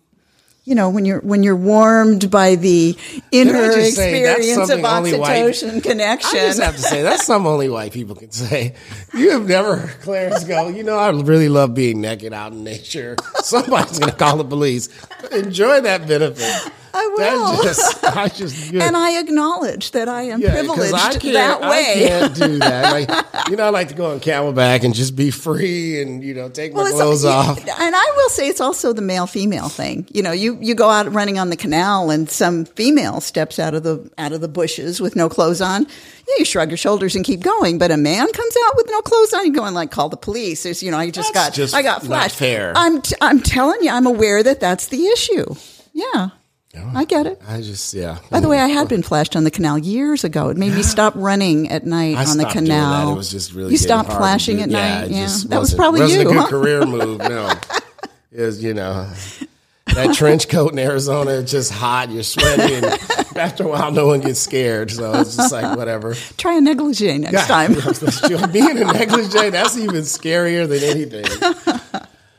[0.62, 2.96] you know when you're when you're warmed by the
[3.32, 6.38] inner experience of only white- oxytocin connection.
[6.38, 8.76] I just have to say that's something only white people can say.
[9.12, 10.68] You have never heard Clarence go.
[10.68, 13.16] You know, I really love being naked out in nature.
[13.42, 14.90] Somebody's going to call the police.
[15.32, 16.72] Enjoy that benefit.
[16.96, 17.62] I will.
[17.62, 21.82] Just, I just, and I acknowledge that I am Yeah, privileged I can't, that I
[21.94, 22.86] can't do that.
[22.96, 26.34] Like, you know, I like to go on Camelback and just be free and you
[26.34, 27.58] know take my clothes off.
[27.58, 30.06] And I will say it's also the male female thing.
[30.12, 33.74] You know, you, you go out running on the canal and some female steps out
[33.74, 35.84] of the out of the bushes with no clothes on.
[35.84, 37.78] Yeah, you shrug your shoulders and keep going.
[37.78, 40.16] But a man comes out with no clothes on, you go and like call the
[40.16, 40.62] police.
[40.62, 42.36] There's you know, I just That's got just I got flashed.
[42.36, 42.72] fair.
[42.74, 45.54] I'm t- I'm telling you, I'm aware that that's the issue.
[45.92, 46.30] Yeah,
[46.94, 47.40] I get it.
[47.46, 48.18] I just, yeah.
[48.30, 50.48] By the way, I had been flashed on the canal years ago.
[50.48, 53.06] It made me stop running at night I on the canal.
[53.06, 53.12] that.
[53.12, 55.10] It was just really you stopped flashing at Yeah, night.
[55.10, 56.46] Yeah, that was wasn't- probably wasn't a good huh?
[56.48, 57.18] career move.
[57.18, 57.52] No,
[58.32, 59.10] is you know
[59.94, 61.32] that trench coat in Arizona.
[61.32, 62.10] It's just hot.
[62.10, 62.84] You're sweating.
[63.36, 64.90] after a while, no one gets scared.
[64.90, 66.14] So it's just like whatever.
[66.36, 67.74] Try a negligee next time.
[68.52, 71.24] Being a negligee, that's even scarier than anything.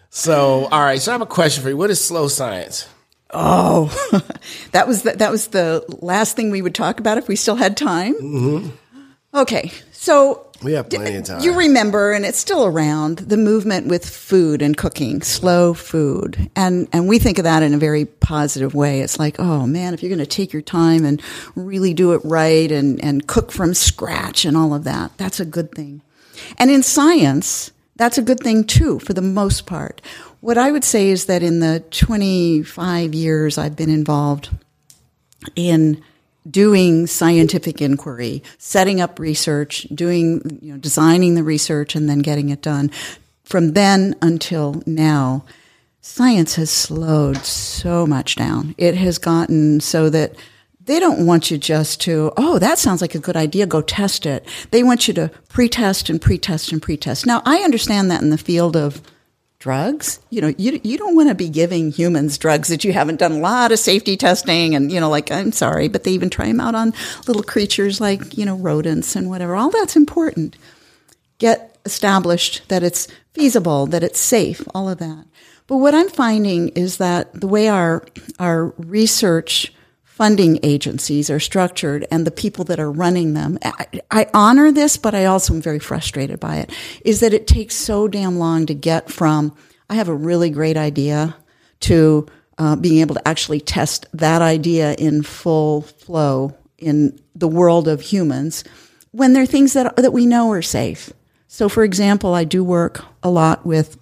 [0.09, 0.99] So, all right.
[1.01, 1.77] So I have a question for you.
[1.77, 2.87] What is slow science?
[3.31, 3.87] Oh,
[4.71, 7.55] that was the, that was the last thing we would talk about if we still
[7.55, 8.13] had time.
[8.15, 8.69] Mm-hmm.
[9.33, 11.41] Okay, so We have plenty of time.
[11.41, 16.87] you remember, and it's still around, the movement with food and cooking, slow food, and
[16.93, 19.01] and we think of that in a very positive way.
[19.01, 21.21] It's like, oh man, if you're going to take your time and
[21.55, 25.45] really do it right, and and cook from scratch and all of that, that's a
[25.45, 26.01] good thing.
[26.57, 30.01] And in science, that's a good thing too, for the most part.
[30.39, 34.49] What I would say is that in the 25 years I've been involved
[35.55, 36.03] in
[36.49, 42.49] doing scientific inquiry, setting up research, doing, you know, designing the research and then getting
[42.49, 42.91] it done.
[43.43, 45.43] From then until now,
[46.01, 48.75] science has slowed so much down.
[48.77, 50.35] It has gotten so that
[50.85, 54.25] they don't want you just to, oh, that sounds like a good idea, go test
[54.25, 54.45] it.
[54.71, 57.25] They want you to pre-test and pre-test and pre-test.
[57.25, 59.01] Now, I understand that in the field of
[59.59, 63.19] drugs, you know, you, you don't want to be giving humans drugs that you haven't
[63.19, 66.29] done a lot of safety testing and, you know, like, I'm sorry, but they even
[66.29, 66.93] try them out on
[67.25, 69.55] little creatures like, you know, rodents and whatever.
[69.55, 70.55] All that's important.
[71.39, 75.25] Get established that it's feasible, that it's safe, all of that.
[75.65, 78.05] But what I'm finding is that the way our,
[78.39, 79.73] our research
[80.17, 83.59] funding agencies are structured and the people that are running them.
[83.63, 86.71] I, I, honor this, but I also am very frustrated by it,
[87.05, 89.55] is that it takes so damn long to get from,
[89.91, 91.35] I have a really great idea
[91.81, 92.25] to
[92.57, 98.01] uh, being able to actually test that idea in full flow in the world of
[98.01, 98.63] humans
[99.11, 101.13] when there are things that, that we know are safe.
[101.47, 103.99] So, for example, I do work a lot with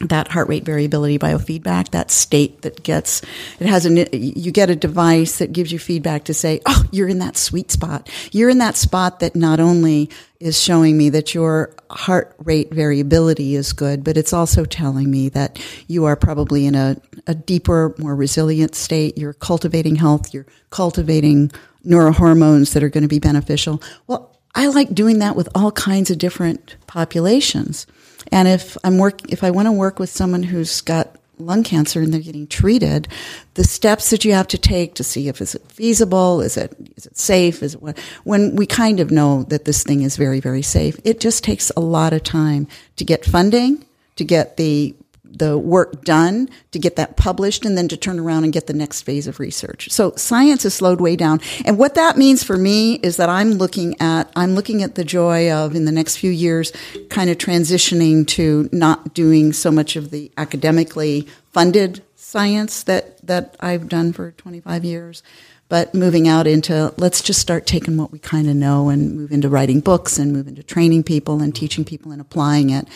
[0.00, 3.22] that heart rate variability biofeedback, that state that gets,
[3.60, 7.08] it has a, you get a device that gives you feedback to say, oh, you're
[7.08, 8.10] in that sweet spot.
[8.32, 13.54] You're in that spot that not only is showing me that your heart rate variability
[13.54, 16.96] is good, but it's also telling me that you are probably in a,
[17.28, 19.16] a deeper, more resilient state.
[19.16, 20.34] You're cultivating health.
[20.34, 21.52] You're cultivating
[21.86, 23.80] neurohormones that are going to be beneficial.
[24.08, 27.86] Well, I like doing that with all kinds of different populations.
[28.32, 32.00] And if I'm work, if I want to work with someone who's got lung cancer
[32.00, 33.08] and they're getting treated,
[33.54, 36.74] the steps that you have to take to see if is it feasible, is it
[36.96, 40.16] is it safe, is it what when we kind of know that this thing is
[40.16, 43.84] very very safe, it just takes a lot of time to get funding,
[44.16, 44.94] to get the
[45.36, 48.72] the work done to get that published and then to turn around and get the
[48.72, 49.90] next phase of research.
[49.90, 51.40] So science has slowed way down.
[51.64, 55.04] And what that means for me is that I'm looking at, I'm looking at the
[55.04, 56.72] joy of in the next few years
[57.10, 63.56] kind of transitioning to not doing so much of the academically funded science that, that
[63.60, 65.22] I've done for 25 years
[65.68, 69.32] but moving out into let's just start taking what we kind of know and move
[69.32, 72.86] into writing books and move into training people and teaching people and applying it.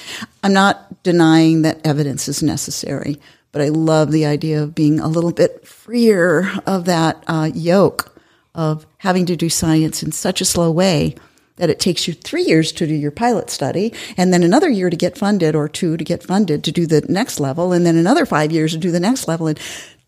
[0.42, 3.16] I'm not denying that evidence is necessary,
[3.52, 8.14] but I love the idea of being a little bit freer of that uh, yoke
[8.54, 11.14] of having to do science in such a slow way
[11.57, 14.90] that it takes you three years to do your pilot study and then another year
[14.90, 17.96] to get funded or two to get funded to do the next level and then
[17.96, 19.59] another five years to do the next level and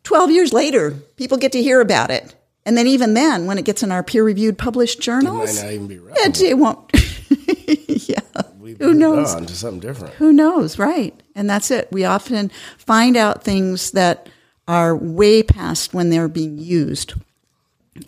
[0.05, 2.35] 12 years later people get to hear about it
[2.71, 5.65] and then even then, when it gets in our peer reviewed published journals, it might
[5.65, 6.89] not even be It, it won't.
[8.09, 8.21] yeah.
[8.61, 9.35] We've Who knows?
[9.35, 10.15] On to something different.
[10.15, 10.79] Who knows?
[10.79, 11.21] Right.
[11.35, 11.89] And that's it.
[11.91, 14.29] We often find out things that
[14.69, 17.15] are way past when they're being used.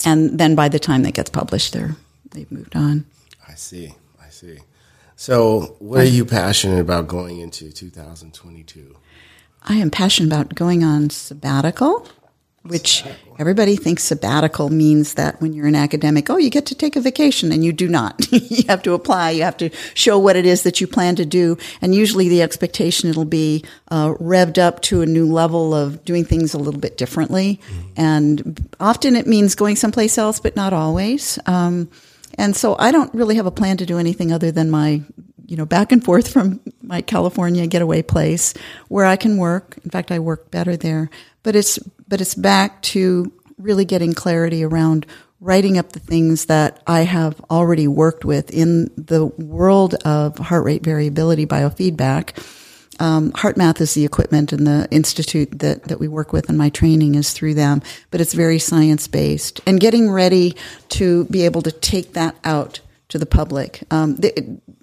[0.05, 1.97] And then by the time that gets published, they're,
[2.31, 3.05] they've moved on.
[3.49, 3.97] I see.
[4.25, 4.61] I see.
[5.17, 8.97] So, what are you passionate about going into 2022?
[9.65, 12.07] I am passionate about going on sabbatical
[12.65, 13.05] which
[13.39, 17.01] everybody thinks sabbatical means that when you're an academic, oh, you get to take a
[17.01, 18.21] vacation, and you do not.
[18.33, 19.31] you have to apply.
[19.31, 22.43] You have to show what it is that you plan to do, and usually the
[22.43, 26.81] expectation it'll be uh, revved up to a new level of doing things a little
[26.81, 27.89] bit differently, mm-hmm.
[27.97, 31.39] and often it means going someplace else, but not always.
[31.47, 31.91] Um,
[32.39, 35.03] and so I don't really have a plan to do anything other than my
[35.45, 38.55] you know, back and forth from my California getaway place
[38.89, 39.79] where I can work.
[39.85, 41.11] In fact, I work better there.
[41.43, 41.79] But it's
[42.13, 45.07] but it's back to really getting clarity around
[45.41, 50.63] writing up the things that I have already worked with in the world of heart
[50.67, 52.37] rate variability biofeedback.
[53.01, 56.69] Um, HeartMath is the equipment and the institute that, that we work with and my
[56.69, 60.55] training is through them, but it's very science based and getting ready
[60.91, 63.85] to be able to take that out to the public.
[63.91, 64.17] Um,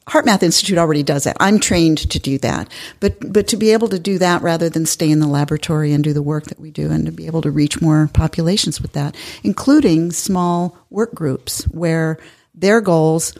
[0.09, 1.37] HeartMath Institute already does that.
[1.39, 4.85] I'm trained to do that, but but to be able to do that rather than
[4.85, 7.41] stay in the laboratory and do the work that we do, and to be able
[7.43, 12.17] to reach more populations with that, including small work groups where
[12.55, 13.35] their goals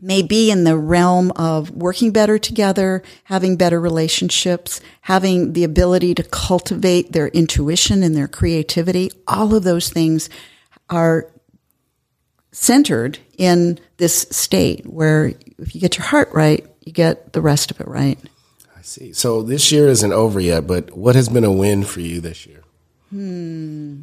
[0.00, 6.14] may be in the realm of working better together, having better relationships, having the ability
[6.14, 9.10] to cultivate their intuition and their creativity.
[9.26, 10.28] All of those things
[10.90, 11.30] are
[12.52, 17.70] centered in this state where if you get your heart right, you get the rest
[17.70, 18.18] of it right.
[18.76, 19.12] I see.
[19.12, 22.46] So this year isn't over yet, but what has been a win for you this
[22.46, 22.62] year?
[23.10, 24.02] Hmm.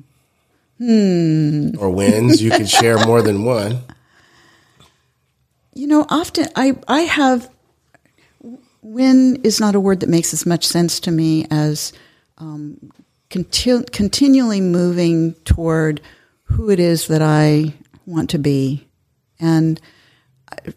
[0.78, 1.72] Hmm.
[1.78, 2.42] Or wins?
[2.42, 3.82] You can share more than one.
[5.74, 7.50] You know, often I I have
[8.82, 11.94] win is not a word that makes as much sense to me as
[12.38, 12.92] um,
[13.30, 16.02] conti- continually moving toward
[16.44, 17.74] who it is that I
[18.06, 18.88] want to be.
[19.40, 19.80] And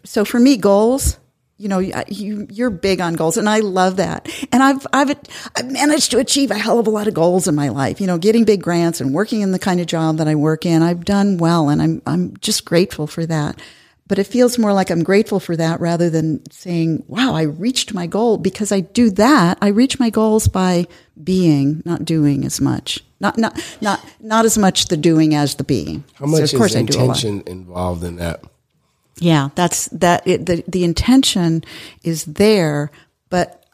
[0.03, 1.17] so for me, goals
[1.57, 4.27] you know, you, you're big on goals and I love that.
[4.51, 5.17] And I've, I've,
[5.55, 8.07] I've managed to achieve a hell of a lot of goals in my life, you
[8.07, 10.81] know, getting big grants and working in the kind of job that I work in.
[10.81, 13.61] I've done well and I'm, I'm just grateful for that.
[14.07, 17.93] But it feels more like I'm grateful for that rather than saying, wow, I reached
[17.93, 19.57] my goal because I do that.
[19.61, 20.85] I reach my goals by
[21.23, 23.03] being, not doing as much.
[23.19, 26.03] Not, not, not, not as much the doing as the being.
[26.15, 28.43] How much so of course is intention involved in that?
[29.19, 30.27] Yeah, that's that.
[30.27, 31.63] It, the the intention
[32.03, 32.91] is there,
[33.29, 33.65] but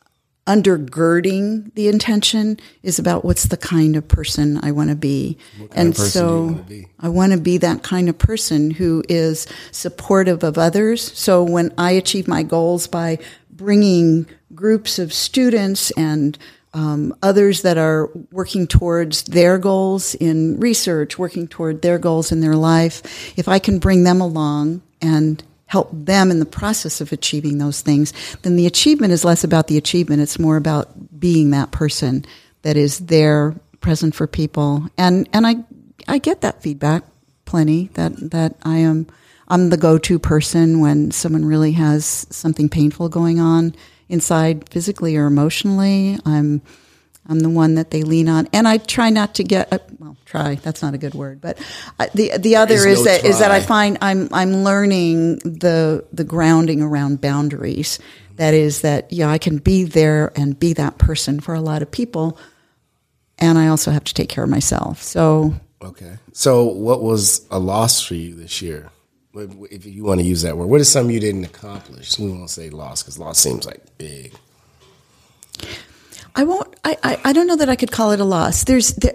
[0.48, 5.38] undergirding the intention is about what's the kind of person I want to be.
[5.72, 6.88] And so be?
[7.00, 11.18] I want to be that kind of person who is supportive of others.
[11.18, 13.20] So when I achieve my goals by
[13.52, 16.38] bringing groups of students and
[16.74, 22.40] um, others that are working towards their goals in research, working toward their goals in
[22.40, 27.12] their life, if I can bring them along and help them in the process of
[27.12, 30.22] achieving those things, then the achievement is less about the achievement.
[30.22, 32.26] It's more about being that person
[32.62, 34.88] that is there, present for people.
[34.98, 35.56] And, and I,
[36.08, 37.04] I get that feedback
[37.46, 39.08] plenty that, that I am,
[39.48, 43.76] I'm the go-to person when someone really has something painful going on
[44.12, 46.20] inside physically or emotionally.
[46.26, 46.62] I'm,
[47.28, 49.72] I'm the one that they lean on, and I try not to get.
[49.72, 50.56] Uh, well, try.
[50.56, 51.60] That's not a good word, but
[52.00, 56.04] uh, the the other is, is that is that I find I'm I'm learning the
[56.12, 58.00] the grounding around boundaries.
[58.38, 61.84] That is that yeah, I can be there and be that person for a lot
[61.84, 62.40] of people,
[63.38, 65.04] and I also have to take care of myself.
[65.04, 66.18] So okay.
[66.34, 68.90] So what was a loss for you this year?
[69.34, 72.20] If you want to use that word, what is something you didn't accomplish?
[72.20, 74.34] We won't say loss because loss seems like big.
[76.36, 76.74] I won't.
[76.84, 78.64] I, I, I don't know that I could call it a loss.
[78.64, 78.94] There's.
[78.96, 79.14] There,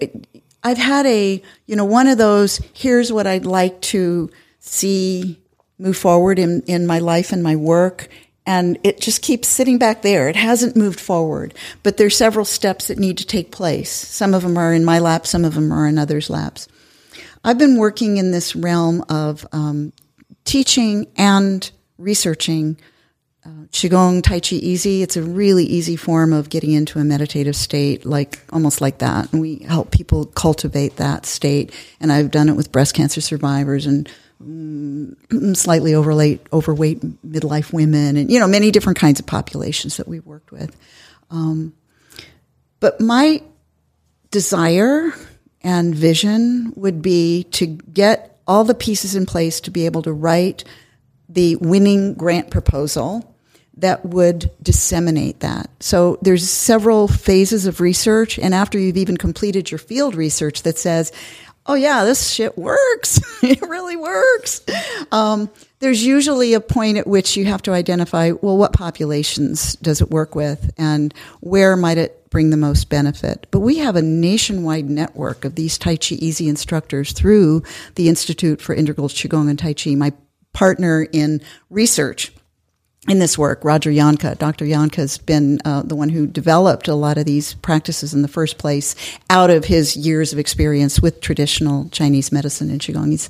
[0.63, 2.61] I've had a you know one of those.
[2.73, 5.39] Here's what I'd like to see
[5.79, 8.09] move forward in in my life and my work.
[8.49, 10.29] And it just keeps sitting back there.
[10.29, 11.53] It hasn't moved forward,
[11.83, 13.91] but there's several steps that need to take place.
[13.91, 16.69] Some of them are in my lap, some of them are in others' laps.
[17.43, 19.93] I've been working in this realm of um,
[20.47, 22.79] teaching and researching
[23.45, 25.03] uh, Qigong Tai Chi Easy.
[25.03, 29.33] It's a really easy form of getting into a meditative state, like almost like that.
[29.33, 31.73] And we help people cultivate that state.
[32.01, 34.11] And I've done it with breast cancer survivors and
[34.43, 40.09] mm, slightly overweight, overweight midlife women, and you know many different kinds of populations that
[40.09, 40.77] we've worked with.
[41.31, 41.75] Um,
[42.81, 43.43] but my
[44.31, 45.13] desire
[45.63, 50.13] and vision would be to get all the pieces in place to be able to
[50.13, 50.65] write
[51.29, 53.35] the winning grant proposal
[53.79, 55.69] that would disseminate that.
[55.81, 60.79] So there's several phases of research, and after you've even completed your field research that
[60.79, 61.13] says,
[61.67, 63.21] "Oh yeah, this shit works.
[63.43, 64.63] it really works."
[65.13, 70.01] Um, there's usually a point at which you have to identify, well, what populations does
[70.01, 73.47] it work with, and where might it bring the most benefit.
[73.51, 77.63] But we have a nationwide network of these Tai Chi Easy instructors through
[77.95, 79.95] the Institute for Integral Qigong and Tai Chi.
[79.95, 80.13] My
[80.53, 82.33] partner in research
[83.09, 84.37] in this work, Roger Jahnke.
[84.39, 84.65] Dr.
[84.65, 88.29] Jahnke has been uh, the one who developed a lot of these practices in the
[88.29, 88.95] first place
[89.31, 93.11] out of his years of experience with traditional Chinese medicine and Qigong.
[93.11, 93.29] He's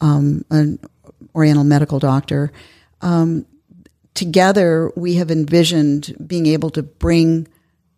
[0.00, 0.78] um, an
[1.34, 2.52] Oriental medical doctor.
[3.02, 3.46] Um,
[4.14, 7.48] together, we have envisioned being able to bring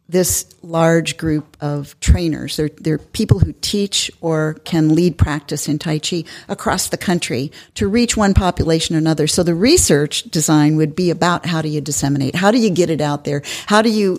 [0.08, 2.56] this large group of trainers.
[2.56, 7.52] They're, they're people who teach or can lead practice in Tai Chi across the country
[7.74, 9.26] to reach one population or another.
[9.26, 12.34] So the research design would be about how do you disseminate?
[12.34, 13.42] How do you get it out there?
[13.66, 14.18] How do you,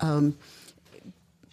[0.00, 0.36] um,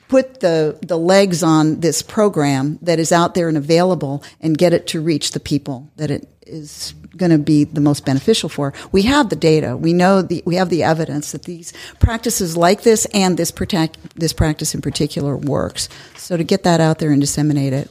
[0.07, 4.71] put the, the legs on this program that is out there and available and get
[4.71, 8.73] it to reach the people that it is going to be the most beneficial for.
[8.91, 9.77] We have the data.
[9.77, 13.97] We know the, we have the evidence that these practices like this and this protect,
[14.19, 15.89] this practice in particular works.
[16.15, 17.89] So to get that out there and disseminate it,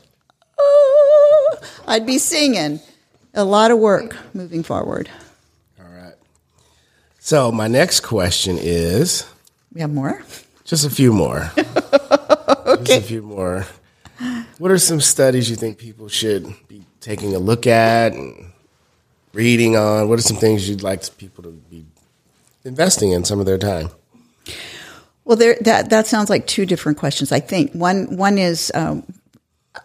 [0.58, 1.56] oh,
[1.86, 2.80] I'd be singing.
[3.34, 5.08] A lot of work moving forward.
[5.80, 6.14] All right.
[7.18, 9.26] So my next question is.
[9.72, 10.22] We have more.
[10.64, 11.50] Just a few more.
[11.56, 11.64] okay.
[12.84, 13.66] Just a few more.
[14.58, 18.51] What are some studies you think people should be taking a look at and
[19.32, 20.08] reading on?
[20.08, 21.84] What are some things you'd like people to be
[22.64, 23.90] investing in some of their time?
[25.24, 27.30] Well, there, that that sounds like two different questions.
[27.32, 29.04] I think one one is um,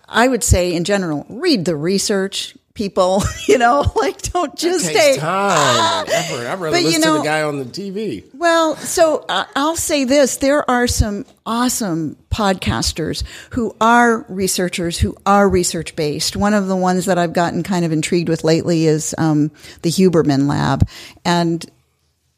[0.07, 3.23] I would say in general, read the research, people.
[3.47, 6.47] You know, like don't just takes time effort.
[6.47, 8.25] I'd rather but, listen you know, to the guy on the TV.
[8.33, 15.15] Well, so uh, I'll say this: there are some awesome podcasters who are researchers who
[15.25, 16.35] are research based.
[16.35, 19.49] One of the ones that I've gotten kind of intrigued with lately is um,
[19.83, 20.85] the Huberman Lab,
[21.23, 21.65] and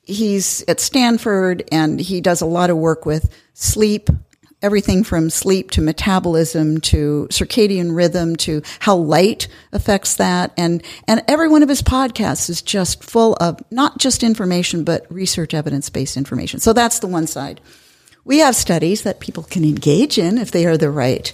[0.10, 4.10] he's at Stanford and he does a lot of work with sleep,
[4.62, 10.54] everything from sleep to metabolism to circadian rhythm to how light affects that.
[10.58, 15.10] And, and every one of his podcasts is just full of not just information, but
[15.12, 16.60] research evidence based information.
[16.60, 17.62] So that's the one side.
[18.26, 21.32] We have studies that people can engage in if they are the right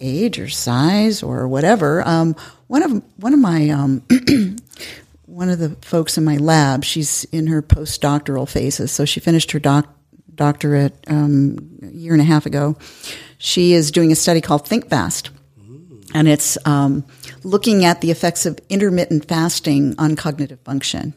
[0.00, 2.06] age or size or whatever.
[2.06, 4.02] Um, one of one of my um,
[5.26, 9.52] one of the folks in my lab, she's in her postdoctoral phases, so she finished
[9.52, 9.95] her doc,
[10.36, 12.76] doctorate um, a year and a half ago.
[13.38, 15.30] She is doing a study called Think Fast,
[16.14, 17.04] and it's um,
[17.42, 21.14] looking at the effects of intermittent fasting on cognitive function.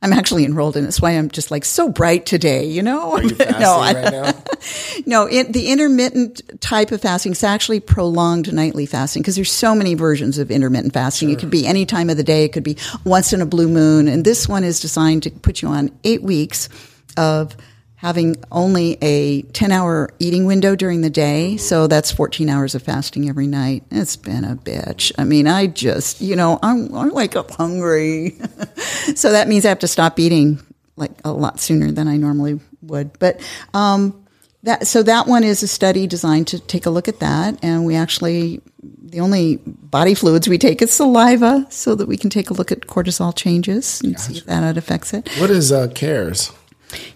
[0.00, 1.00] I'm actually enrolled in this.
[1.00, 3.18] Why I'm just like so bright today, you know?
[3.18, 4.32] You no, right now?
[5.06, 9.74] no, it, the intermittent type of fasting is actually prolonged nightly fasting because there's so
[9.74, 11.30] many versions of intermittent fasting.
[11.30, 12.44] It could be any time of the day.
[12.44, 14.06] It could be once in a blue moon.
[14.06, 16.68] And this one is designed to put you on eight weeks
[17.16, 17.56] of
[17.98, 21.56] having only a 10 hour eating window during the day.
[21.56, 23.82] So that's 14 hours of fasting every night.
[23.90, 25.10] It's been a bitch.
[25.18, 28.38] I mean, I just, you know, I'm, I wake up hungry.
[29.16, 30.60] so that means I have to stop eating
[30.94, 33.18] like a lot sooner than I normally would.
[33.18, 33.40] But,
[33.74, 34.24] um,
[34.62, 37.58] that, so that one is a study designed to take a look at that.
[37.64, 42.30] And we actually, the only body fluids we take is saliva so that we can
[42.30, 45.28] take a look at cortisol changes and see if that affects it.
[45.40, 46.52] What is uh, CARES?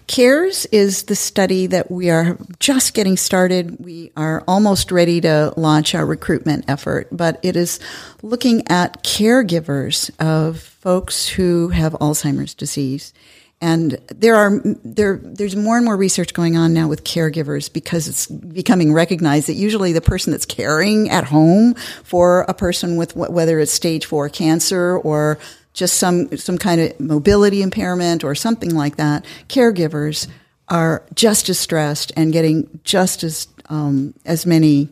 [0.07, 3.77] CARES is the study that we are just getting started.
[3.79, 7.79] We are almost ready to launch our recruitment effort, but it is
[8.21, 13.13] looking at caregivers of folks who have Alzheimer's disease.
[13.61, 18.09] And there are there there's more and more research going on now with caregivers because
[18.09, 23.15] it's becoming recognized that usually the person that's caring at home for a person with
[23.15, 25.39] whether it's stage four cancer or
[25.73, 30.27] just some some kind of mobility impairment or something like that, caregivers
[30.69, 34.89] are just as stressed and getting just as um, as many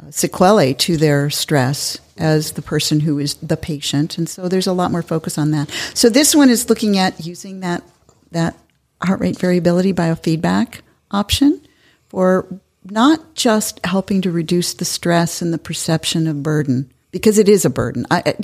[0.00, 4.66] uh, sequelae to their stress as the person who is the patient, and so there's
[4.66, 5.70] a lot more focus on that.
[5.94, 7.82] So this one is looking at using that
[8.30, 8.56] that
[9.02, 11.60] heart rate variability biofeedback option
[12.08, 12.46] for
[12.84, 17.64] not just helping to reduce the stress and the perception of burden because it is
[17.64, 18.06] a burden.
[18.10, 18.34] I,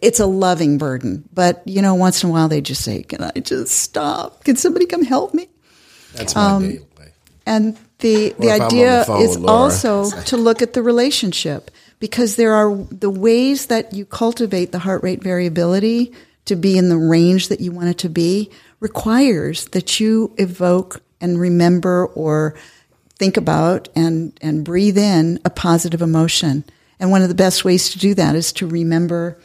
[0.00, 3.22] it's a loving burden, but you know, once in a while they just say, "Can
[3.22, 4.44] I just stop?
[4.44, 5.48] Can somebody come help me?"
[6.14, 7.12] That's my um, daily life.
[7.46, 9.62] And the the if I'm on idea the phone is Laura.
[9.62, 14.78] also to look at the relationship because there are the ways that you cultivate the
[14.80, 16.12] heart rate variability
[16.46, 18.50] to be in the range that you want it to be
[18.80, 22.56] requires that you evoke and remember or
[23.16, 26.64] think about and and breathe in a positive emotion.
[27.02, 29.36] And one of the best ways to do that is to remember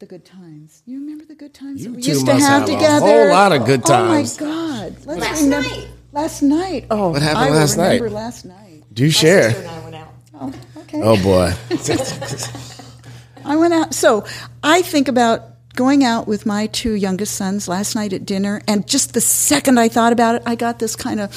[0.00, 0.82] the good times.
[0.84, 3.06] You remember the good times You that we used to must have, together?
[3.06, 4.38] a whole lot of good times.
[4.40, 4.96] Oh my God!
[5.06, 5.88] Let's Last remember- night.
[6.12, 6.86] Last night.
[6.90, 8.00] Oh, What happened I last night?
[8.02, 8.82] remember last night.
[8.92, 9.68] Do you My sister and share?
[9.70, 10.08] I went out.
[10.40, 11.00] Oh, okay.
[11.02, 11.52] Oh boy.
[13.44, 13.94] I went out.
[13.94, 14.26] So
[14.62, 15.42] I think about
[15.76, 19.78] going out with my two youngest sons last night at dinner, and just the second
[19.78, 21.32] I thought about it, I got this kind of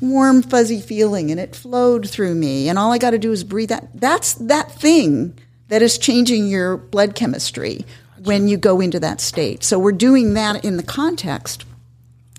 [0.00, 2.68] warm, fuzzy feeling, and it flowed through me.
[2.68, 3.88] And all I got to do is breathe that.
[3.94, 5.38] That's that thing
[5.68, 7.84] that is changing your blood chemistry
[8.24, 9.62] when you go into that state.
[9.62, 11.64] So we're doing that in the context,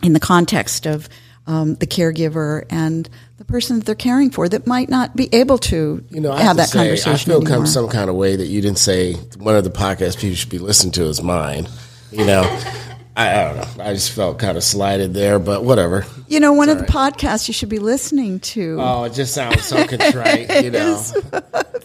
[0.03, 1.07] in the context of
[1.47, 5.57] um, the caregiver and the person that they're caring for that might not be able
[5.57, 7.57] to You know, have have that say, conversation I feel anymore.
[7.57, 10.49] come some kind of way that you didn't say one of the podcasts people should
[10.49, 11.68] be listening to is mine.
[12.12, 12.41] You know,
[13.20, 13.84] I, I don't know.
[13.84, 16.05] I just felt kind of slighted there, but whatever.
[16.30, 18.78] You know, one of the podcasts you should be listening to.
[18.80, 20.49] Oh, it just sounds so contrite.
[20.63, 20.97] You know,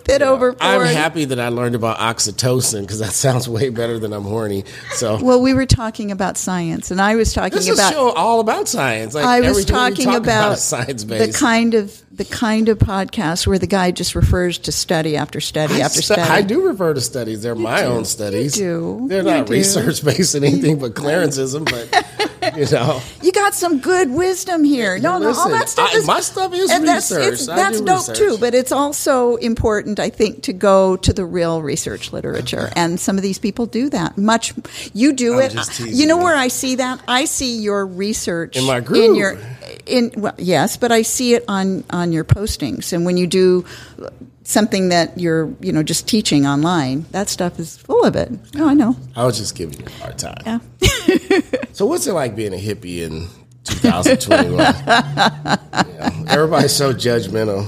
[0.04, 4.12] Fit over I'm happy that I learned about oxytocin because that sounds way better than
[4.12, 4.64] I'm horny.
[4.92, 7.92] So Well, we were talking about science, and I was talking this about.
[7.92, 9.14] show all about science.
[9.14, 13.46] Like I was talking talk about, is science the kind of the kind of podcast
[13.46, 16.22] where the guy just refers to study after study after study.
[16.22, 17.42] I do refer to studies.
[17.42, 17.86] They're my do.
[17.88, 18.58] own studies.
[18.58, 19.08] You do.
[19.08, 23.00] They're not research based in anything but Clarenceism, but you know.
[23.22, 24.98] You got some good wisdom here.
[24.98, 27.26] No, no, all that stuff I- is my stuff is and that's, research.
[27.40, 28.18] it's- that's do dope research.
[28.18, 32.70] too, but it's also important, I think, to go to the real research literature.
[32.76, 34.16] And some of these people do that.
[34.18, 34.52] Much
[34.92, 35.80] you do I'm it.
[35.80, 36.24] You know you.
[36.24, 37.00] where I see that?
[37.08, 39.02] I see your research In my group.
[39.04, 39.38] In your
[39.86, 43.64] in well, yes, but I see it on on your postings and when you do
[44.44, 48.68] something that you're you know just teaching online that stuff is full of it no
[48.68, 50.36] i know I was just giving you a hard time.
[50.44, 50.58] yeah
[51.72, 53.26] So, what's it like being a hippie in
[53.64, 54.58] 2021?
[54.84, 57.66] Yeah, everybody's so judgmental.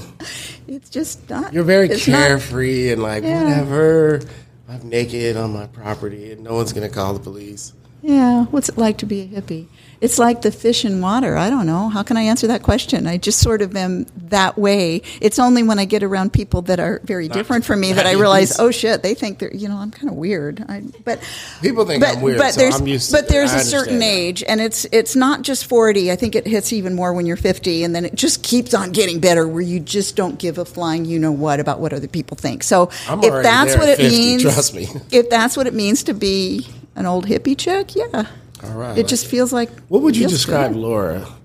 [0.69, 3.43] it's just not You're very it's not- carefree and like Yeah.
[3.43, 4.21] whatever.
[4.69, 7.73] I'm naked on my property and no one's gonna call the police.
[8.03, 9.67] Yeah, what's it like to be a hippie?
[10.01, 11.36] It's like the fish in water.
[11.36, 11.88] I don't know.
[11.88, 13.07] How can I answer that question?
[13.07, 15.03] I just sort of am that way.
[15.20, 18.12] It's only when I get around people that are very different from me that I
[18.12, 20.64] realize, oh shit, they think they're, you know, I'm kind of weird.
[20.68, 21.20] I, but
[21.62, 24.05] People think I'm weird, so there's, I'm used to But there's a certain that.
[24.05, 26.12] age, and it's it's not just 40.
[26.12, 28.92] I think it hits even more when you're 50, and then it just keeps on
[28.92, 32.09] getting better, where you just don't give a flying you know what about what other
[32.09, 32.62] people think.
[32.62, 34.88] So I'm if that's what it 50, means, trust me.
[35.11, 38.26] if that's what it means to be an old hippie chick, yeah.
[38.67, 38.99] All right.
[38.99, 39.71] It just feels like.
[39.89, 40.81] What would you describe good.
[40.81, 41.27] Laura?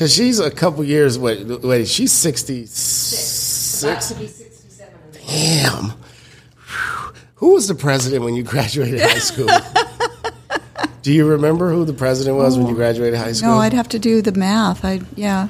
[0.00, 1.18] Because she's a couple years.
[1.18, 4.14] Wait, wait, she's sixty six.
[5.26, 5.92] Damn.
[7.34, 9.46] Who was the president when you graduated high school?
[11.02, 13.50] Do you remember who the president was when you graduated high school?
[13.50, 14.84] No, I'd have to do the math.
[14.86, 15.48] I yeah.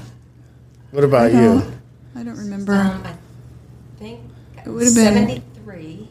[0.90, 1.72] what about No, you?
[2.16, 2.74] I don't remember.
[2.74, 3.14] Um, I
[4.00, 4.20] think
[4.66, 6.08] It would've been- 73.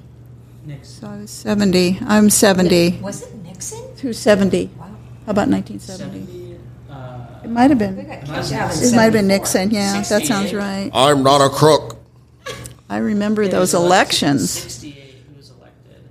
[0.84, 2.00] so I was 70.
[2.06, 3.00] I'm 70.
[3.02, 3.39] Was it
[4.00, 4.08] Nixon?
[4.08, 4.70] Who's 70?
[4.78, 4.86] Wow.
[5.26, 6.26] How about 1970?
[6.26, 7.96] 70, uh, It might have been.
[7.96, 9.72] got kicked out in It might have been Nixon.
[9.72, 10.56] Yeah, that sounds 68.
[10.58, 10.92] right.
[10.94, 11.98] I'm not a crook.
[12.90, 14.50] I remember yeah, those was elected elections.
[14.50, 16.02] 68, he was elected.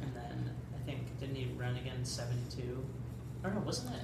[0.00, 2.62] And then I think, didn't he run again in 72?
[3.42, 4.00] Or no, wasn't it?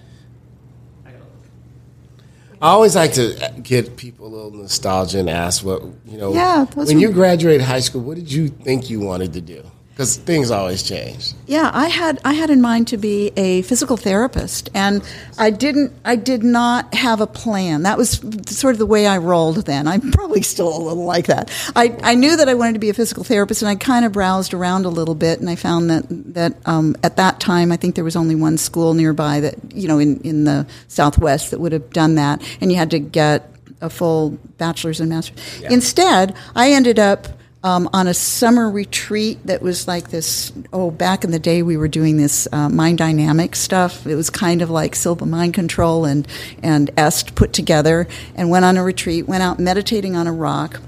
[1.06, 2.24] I gotta look.
[2.60, 6.34] I always like to get people a little nostalgia and ask what you know.
[6.34, 9.40] Yeah, those when were- you graduated high school, what did you think you wanted to
[9.40, 9.62] do?
[9.98, 11.32] Because things always change.
[11.48, 15.02] Yeah, I had I had in mind to be a physical therapist, and
[15.38, 15.92] I didn't.
[16.04, 17.82] I did not have a plan.
[17.82, 19.66] That was sort of the way I rolled.
[19.66, 21.50] Then I'm probably still a little like that.
[21.74, 24.12] I, I knew that I wanted to be a physical therapist, and I kind of
[24.12, 27.76] browsed around a little bit, and I found that that um, at that time I
[27.76, 31.58] think there was only one school nearby that you know in in the Southwest that
[31.58, 35.60] would have done that, and you had to get a full bachelor's and master's.
[35.62, 37.26] Instead, I ended up
[37.64, 40.52] um, on a summer retreat that was like this.
[40.72, 44.06] Oh, back in the day, we were doing this uh, mind dynamic stuff.
[44.06, 46.26] It was kind of like Silva Mind Control and
[46.62, 49.26] and Est put together, and went on a retreat.
[49.26, 50.80] Went out meditating on a rock,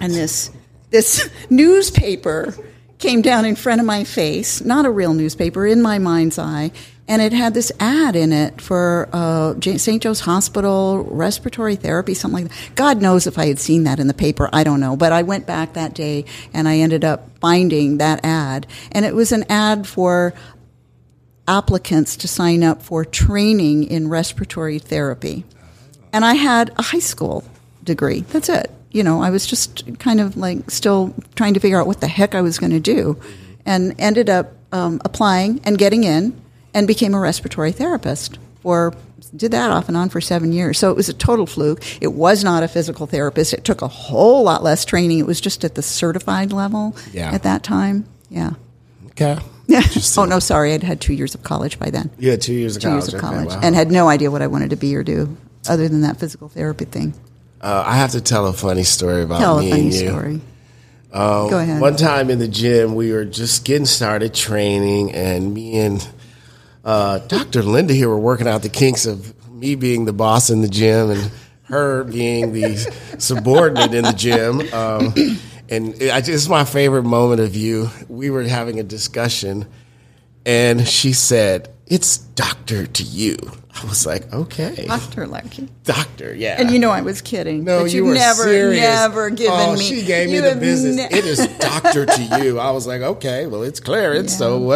[0.00, 0.50] and this
[0.90, 2.54] this newspaper
[2.98, 4.60] came down in front of my face.
[4.60, 6.70] Not a real newspaper, in my mind's eye.
[7.10, 10.00] And it had this ad in it for uh, St.
[10.00, 12.76] Joe's Hospital respiratory therapy, something like that.
[12.76, 14.48] God knows if I had seen that in the paper.
[14.52, 14.94] I don't know.
[14.94, 18.68] But I went back that day and I ended up finding that ad.
[18.92, 20.34] And it was an ad for
[21.48, 25.44] applicants to sign up for training in respiratory therapy.
[26.12, 27.42] And I had a high school
[27.82, 28.20] degree.
[28.20, 28.70] That's it.
[28.92, 32.06] You know, I was just kind of like still trying to figure out what the
[32.06, 33.20] heck I was going to do
[33.66, 36.40] and ended up um, applying and getting in
[36.74, 38.94] and became a respiratory therapist for
[39.36, 42.12] did that off and on for seven years so it was a total fluke it
[42.12, 45.64] was not a physical therapist it took a whole lot less training it was just
[45.64, 47.30] at the certified level Yeah.
[47.32, 48.52] at that time yeah
[49.12, 49.38] Okay.
[49.66, 49.82] yeah.
[50.16, 50.72] Oh no, sorry.
[50.72, 52.10] I'd had two years of college by then.
[52.18, 53.02] You had two years of Two college.
[53.04, 53.60] years of Okay, college, wow.
[53.62, 55.36] and had no idea what I wanted to be or do,
[55.68, 57.12] other than that physical therapy thing.
[57.60, 60.08] Uh, I have to tell a funny story about Tell a me funny and you.
[60.08, 60.40] story.
[61.12, 61.80] Um, Go ahead.
[61.82, 66.08] One time in the gym, we were just getting started training, and me and
[66.84, 67.62] uh, Dr.
[67.62, 71.10] Linda here were working out the kinks of me being the boss in the gym
[71.10, 71.30] and
[71.64, 72.76] her being the
[73.18, 74.60] subordinate in the gym.
[74.72, 75.14] Um,
[75.68, 77.90] and it, I it's my favorite moment of you.
[78.08, 79.66] We were having a discussion,
[80.44, 83.36] and she said, "It's doctor to you."
[83.72, 85.68] I was like, "Okay, Doctor Lucky.
[85.84, 87.64] doctor, yeah." And you know I was kidding.
[87.64, 88.82] No, but you you've were never, serious.
[88.82, 89.84] never given oh, me.
[89.84, 90.96] She gave me you the business.
[90.96, 92.58] ne- it is doctor to you.
[92.58, 94.66] I was like, okay, well, it's Clarence, so Yeah.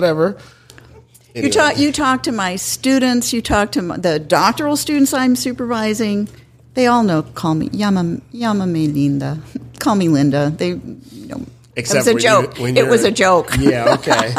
[1.34, 1.46] Whatever.
[1.46, 1.78] You talk.
[1.78, 3.32] You talk to my students.
[3.32, 6.28] You talk to my, the doctoral students I'm supervising.
[6.74, 7.22] They all know.
[7.22, 9.38] Call me Yama Yama me Linda.
[9.78, 10.50] Call me Linda.
[10.56, 11.44] They, you know,
[11.76, 12.60] Except it was a when you- joke.
[12.78, 13.50] it was a joke.
[13.58, 14.34] Yeah, okay.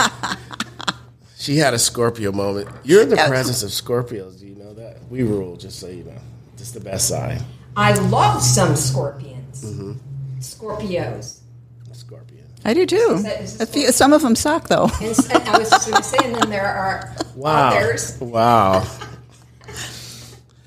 [1.37, 2.67] she had a Scorpio moment.
[2.83, 3.27] You're in the Yeah.
[3.27, 4.39] presence of Scorpios.
[4.39, 4.97] Do you know that?
[5.09, 6.19] We rule, just so you know.
[6.57, 7.41] It's the best sign.
[7.77, 9.63] I love some scorpions.
[9.63, 9.91] Mm-hmm.
[10.39, 11.39] Scorpios.
[12.66, 12.72] Scorpion.
[12.72, 13.13] I do too.
[13.16, 14.89] Is that- is A few, some of them suck though.
[15.01, 17.70] And, and I was just going to say, and then there are Wow.
[17.70, 18.18] others.
[18.20, 18.86] Wow.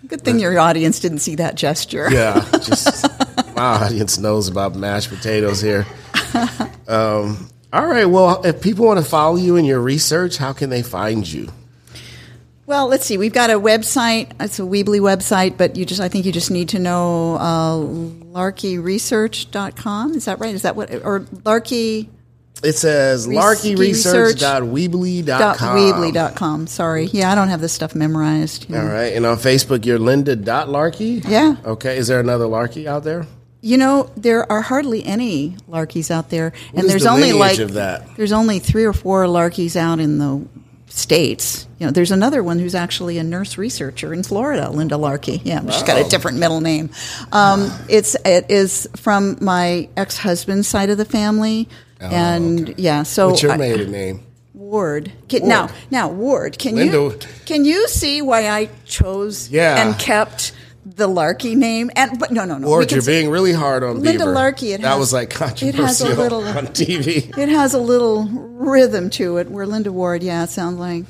[0.07, 2.09] Good thing your audience didn't see that gesture.
[2.11, 2.43] Yeah.
[2.63, 3.07] Just
[3.55, 5.87] my audience knows about mashed potatoes here.
[6.89, 8.07] Um, all right.
[8.07, 11.53] Well, if people want to follow you in your research, how can they find you?
[12.69, 13.17] Well, let's see.
[13.17, 14.31] We've got a website.
[14.39, 17.77] It's a Weebly website, but you just I think you just need to know uh,
[18.39, 20.13] larkeyresearch.com.
[20.13, 20.55] Is that right?
[20.55, 22.11] Is that what or larky
[22.63, 25.77] It says Research- larkeyresearch.weebly.com.
[25.79, 26.67] Weebly.com.
[26.67, 27.07] Sorry.
[27.07, 28.69] Yeah, I don't have this stuff memorized.
[28.69, 28.83] you know.
[28.83, 29.15] All right.
[29.15, 31.23] And on Facebook, you're Linda.Larkey?
[31.27, 31.57] Yeah.
[31.65, 31.97] Okay.
[31.97, 33.27] Is there another Larkey out there?
[33.63, 37.57] You know, there are hardly any Larkeys out there, What and there's the only like
[37.57, 40.47] there's only three or four Larkeys out in the
[40.99, 41.67] states.
[41.79, 45.41] You know, there's another one who's actually a nurse researcher in Florida, Linda Larkey.
[45.45, 46.91] Yeah, she's got a different middle name.
[47.33, 51.69] Um, it's it is from my ex husband's side of the family,
[52.01, 53.05] and yeah.
[53.05, 54.25] So Oh, What's your maiden name?
[54.55, 55.13] Ward.
[55.29, 55.73] Can, Now, Ward.
[55.91, 56.59] now Ward.
[56.59, 59.83] Can you can you see why I chose Yeah.
[59.87, 60.53] and kept
[60.97, 61.91] the Larkey name?
[61.97, 62.67] And but no, no, no.
[62.67, 64.33] we Or you're being really hard on Linda Beaver.
[64.33, 67.37] Larkey, it that has- was like it has a controversial little- on TV.
[67.39, 69.51] It has a little rhythm to it.
[69.51, 71.05] Where Linda Ward, yeah, it sounds like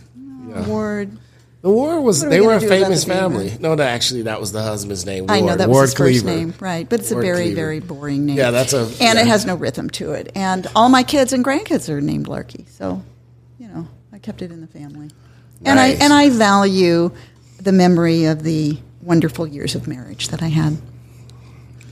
[0.54, 1.16] oh, Ward.
[1.60, 3.52] The War was are they we were a gonna do about famous family.
[3.58, 5.26] No, no, actually that was the husband's name.
[5.26, 5.30] Ward.
[5.38, 6.38] I know that Ward was his first Cleaver.
[6.38, 6.88] name, right?
[6.88, 7.56] But it's a very, Cleaver.
[7.56, 8.36] very boring name.
[8.36, 9.20] Yeah, that's a- and yeah.
[9.20, 10.30] it has no rhythm to it.
[10.36, 13.02] And all my kids and grandkids are named Larkey, so
[13.58, 15.10] you know I kept it in the family.
[15.64, 17.10] And I and I value
[17.60, 20.76] the memory of the wonderful years of marriage that I had.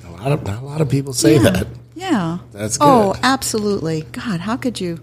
[0.07, 1.51] A lot of not a lot of people say yeah.
[1.51, 1.67] that.
[1.95, 2.39] Yeah.
[2.53, 4.03] That's Oh, absolutely.
[4.13, 5.01] God, how could you?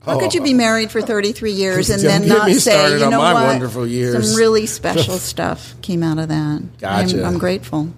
[0.00, 0.56] How Oh, could you be oh.
[0.56, 3.34] married for 33 years and then not say, you know what?
[3.34, 6.78] wonderful years." Some really special stuff came out of that.
[6.78, 7.18] Gotcha.
[7.20, 7.90] I'm, I'm grateful.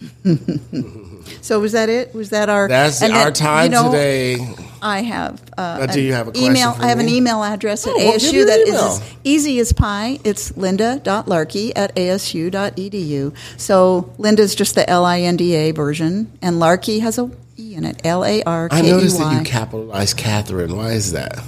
[1.40, 2.14] so was that it?
[2.14, 2.68] Was that our?
[2.68, 4.54] That's and our then, time you know, today.
[4.80, 5.42] I have.
[5.56, 6.74] Uh, Now, do you have a email?
[6.78, 10.20] I have an email address at Oh, ASU me that is as easy as pie.
[10.24, 13.34] It's linda.larkey at asu.edu.
[13.56, 17.74] So Linda's just the L I N D A version, and Larkey has a E
[17.74, 18.00] in it.
[18.04, 19.44] L A R I K E noticed that you Y.
[19.44, 20.76] capitalized Catherine.
[20.76, 21.42] Why is that?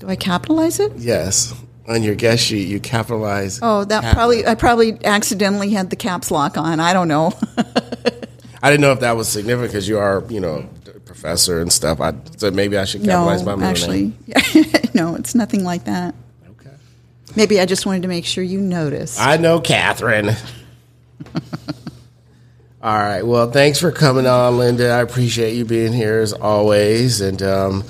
[0.00, 0.92] Do I capitalize it?
[0.96, 1.54] Yes,
[1.88, 3.58] on your guest sheet you capitalize.
[3.62, 6.80] Oh, that probably I probably accidentally had the caps lock on.
[6.80, 7.32] I don't know.
[8.62, 11.72] I didn't know if that was significant because you are, you know, a professor and
[11.72, 12.00] stuff.
[12.00, 14.14] I so maybe I should no, capitalize my middle actually, name.
[14.94, 16.14] no, it's nothing like that.
[16.50, 16.70] Okay.
[17.36, 19.18] Maybe I just wanted to make sure you noticed.
[19.18, 20.30] I know Catherine.
[22.82, 23.22] All right.
[23.22, 24.90] Well, thanks for coming on, Linda.
[24.90, 27.84] I appreciate you being here as always, and um,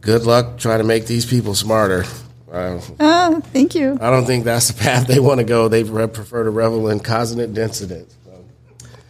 [0.00, 2.04] good luck trying to make these people smarter.
[2.52, 3.96] Uh, oh, thank you.
[4.00, 5.68] I don't think that's the path they want to go.
[5.68, 8.14] They prefer to revel in consonant dissonance.
[8.26, 8.44] So,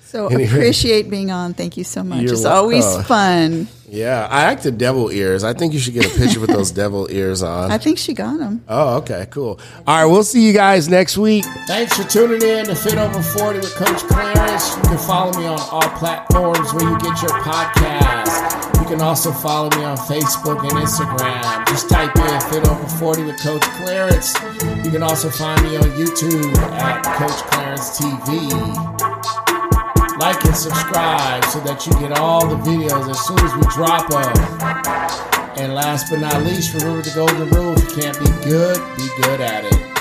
[0.05, 0.49] So Anyway.
[0.51, 1.53] appreciate being on.
[1.55, 2.23] Thank you so much.
[2.23, 3.05] You're it's always welcome.
[3.05, 3.69] fun.
[3.89, 5.43] yeah, I like the devil ears.
[5.43, 7.73] I think you should get a picture with those devil ears on.
[7.73, 8.63] I think she got them.
[8.69, 9.59] Oh, okay, cool.
[9.87, 11.45] All right, we'll see you guys next week.
[11.67, 14.77] Thanks for tuning in to Fit Over 40 with Coach Clarence.
[14.77, 18.62] You can follow me on all platforms where you get your podcast.
[18.93, 21.67] You can also follow me on Facebook and Instagram.
[21.67, 24.35] Just type in Fit Over 40 with Coach Clarence.
[24.85, 28.51] You can also find me on YouTube at Coach Clarence TV.
[30.19, 34.11] Like and subscribe so that you get all the videos as soon as we drop
[34.11, 35.57] them.
[35.57, 39.09] And last but not least, remember the golden rule: if you can't be good, be
[39.23, 39.92] good at it.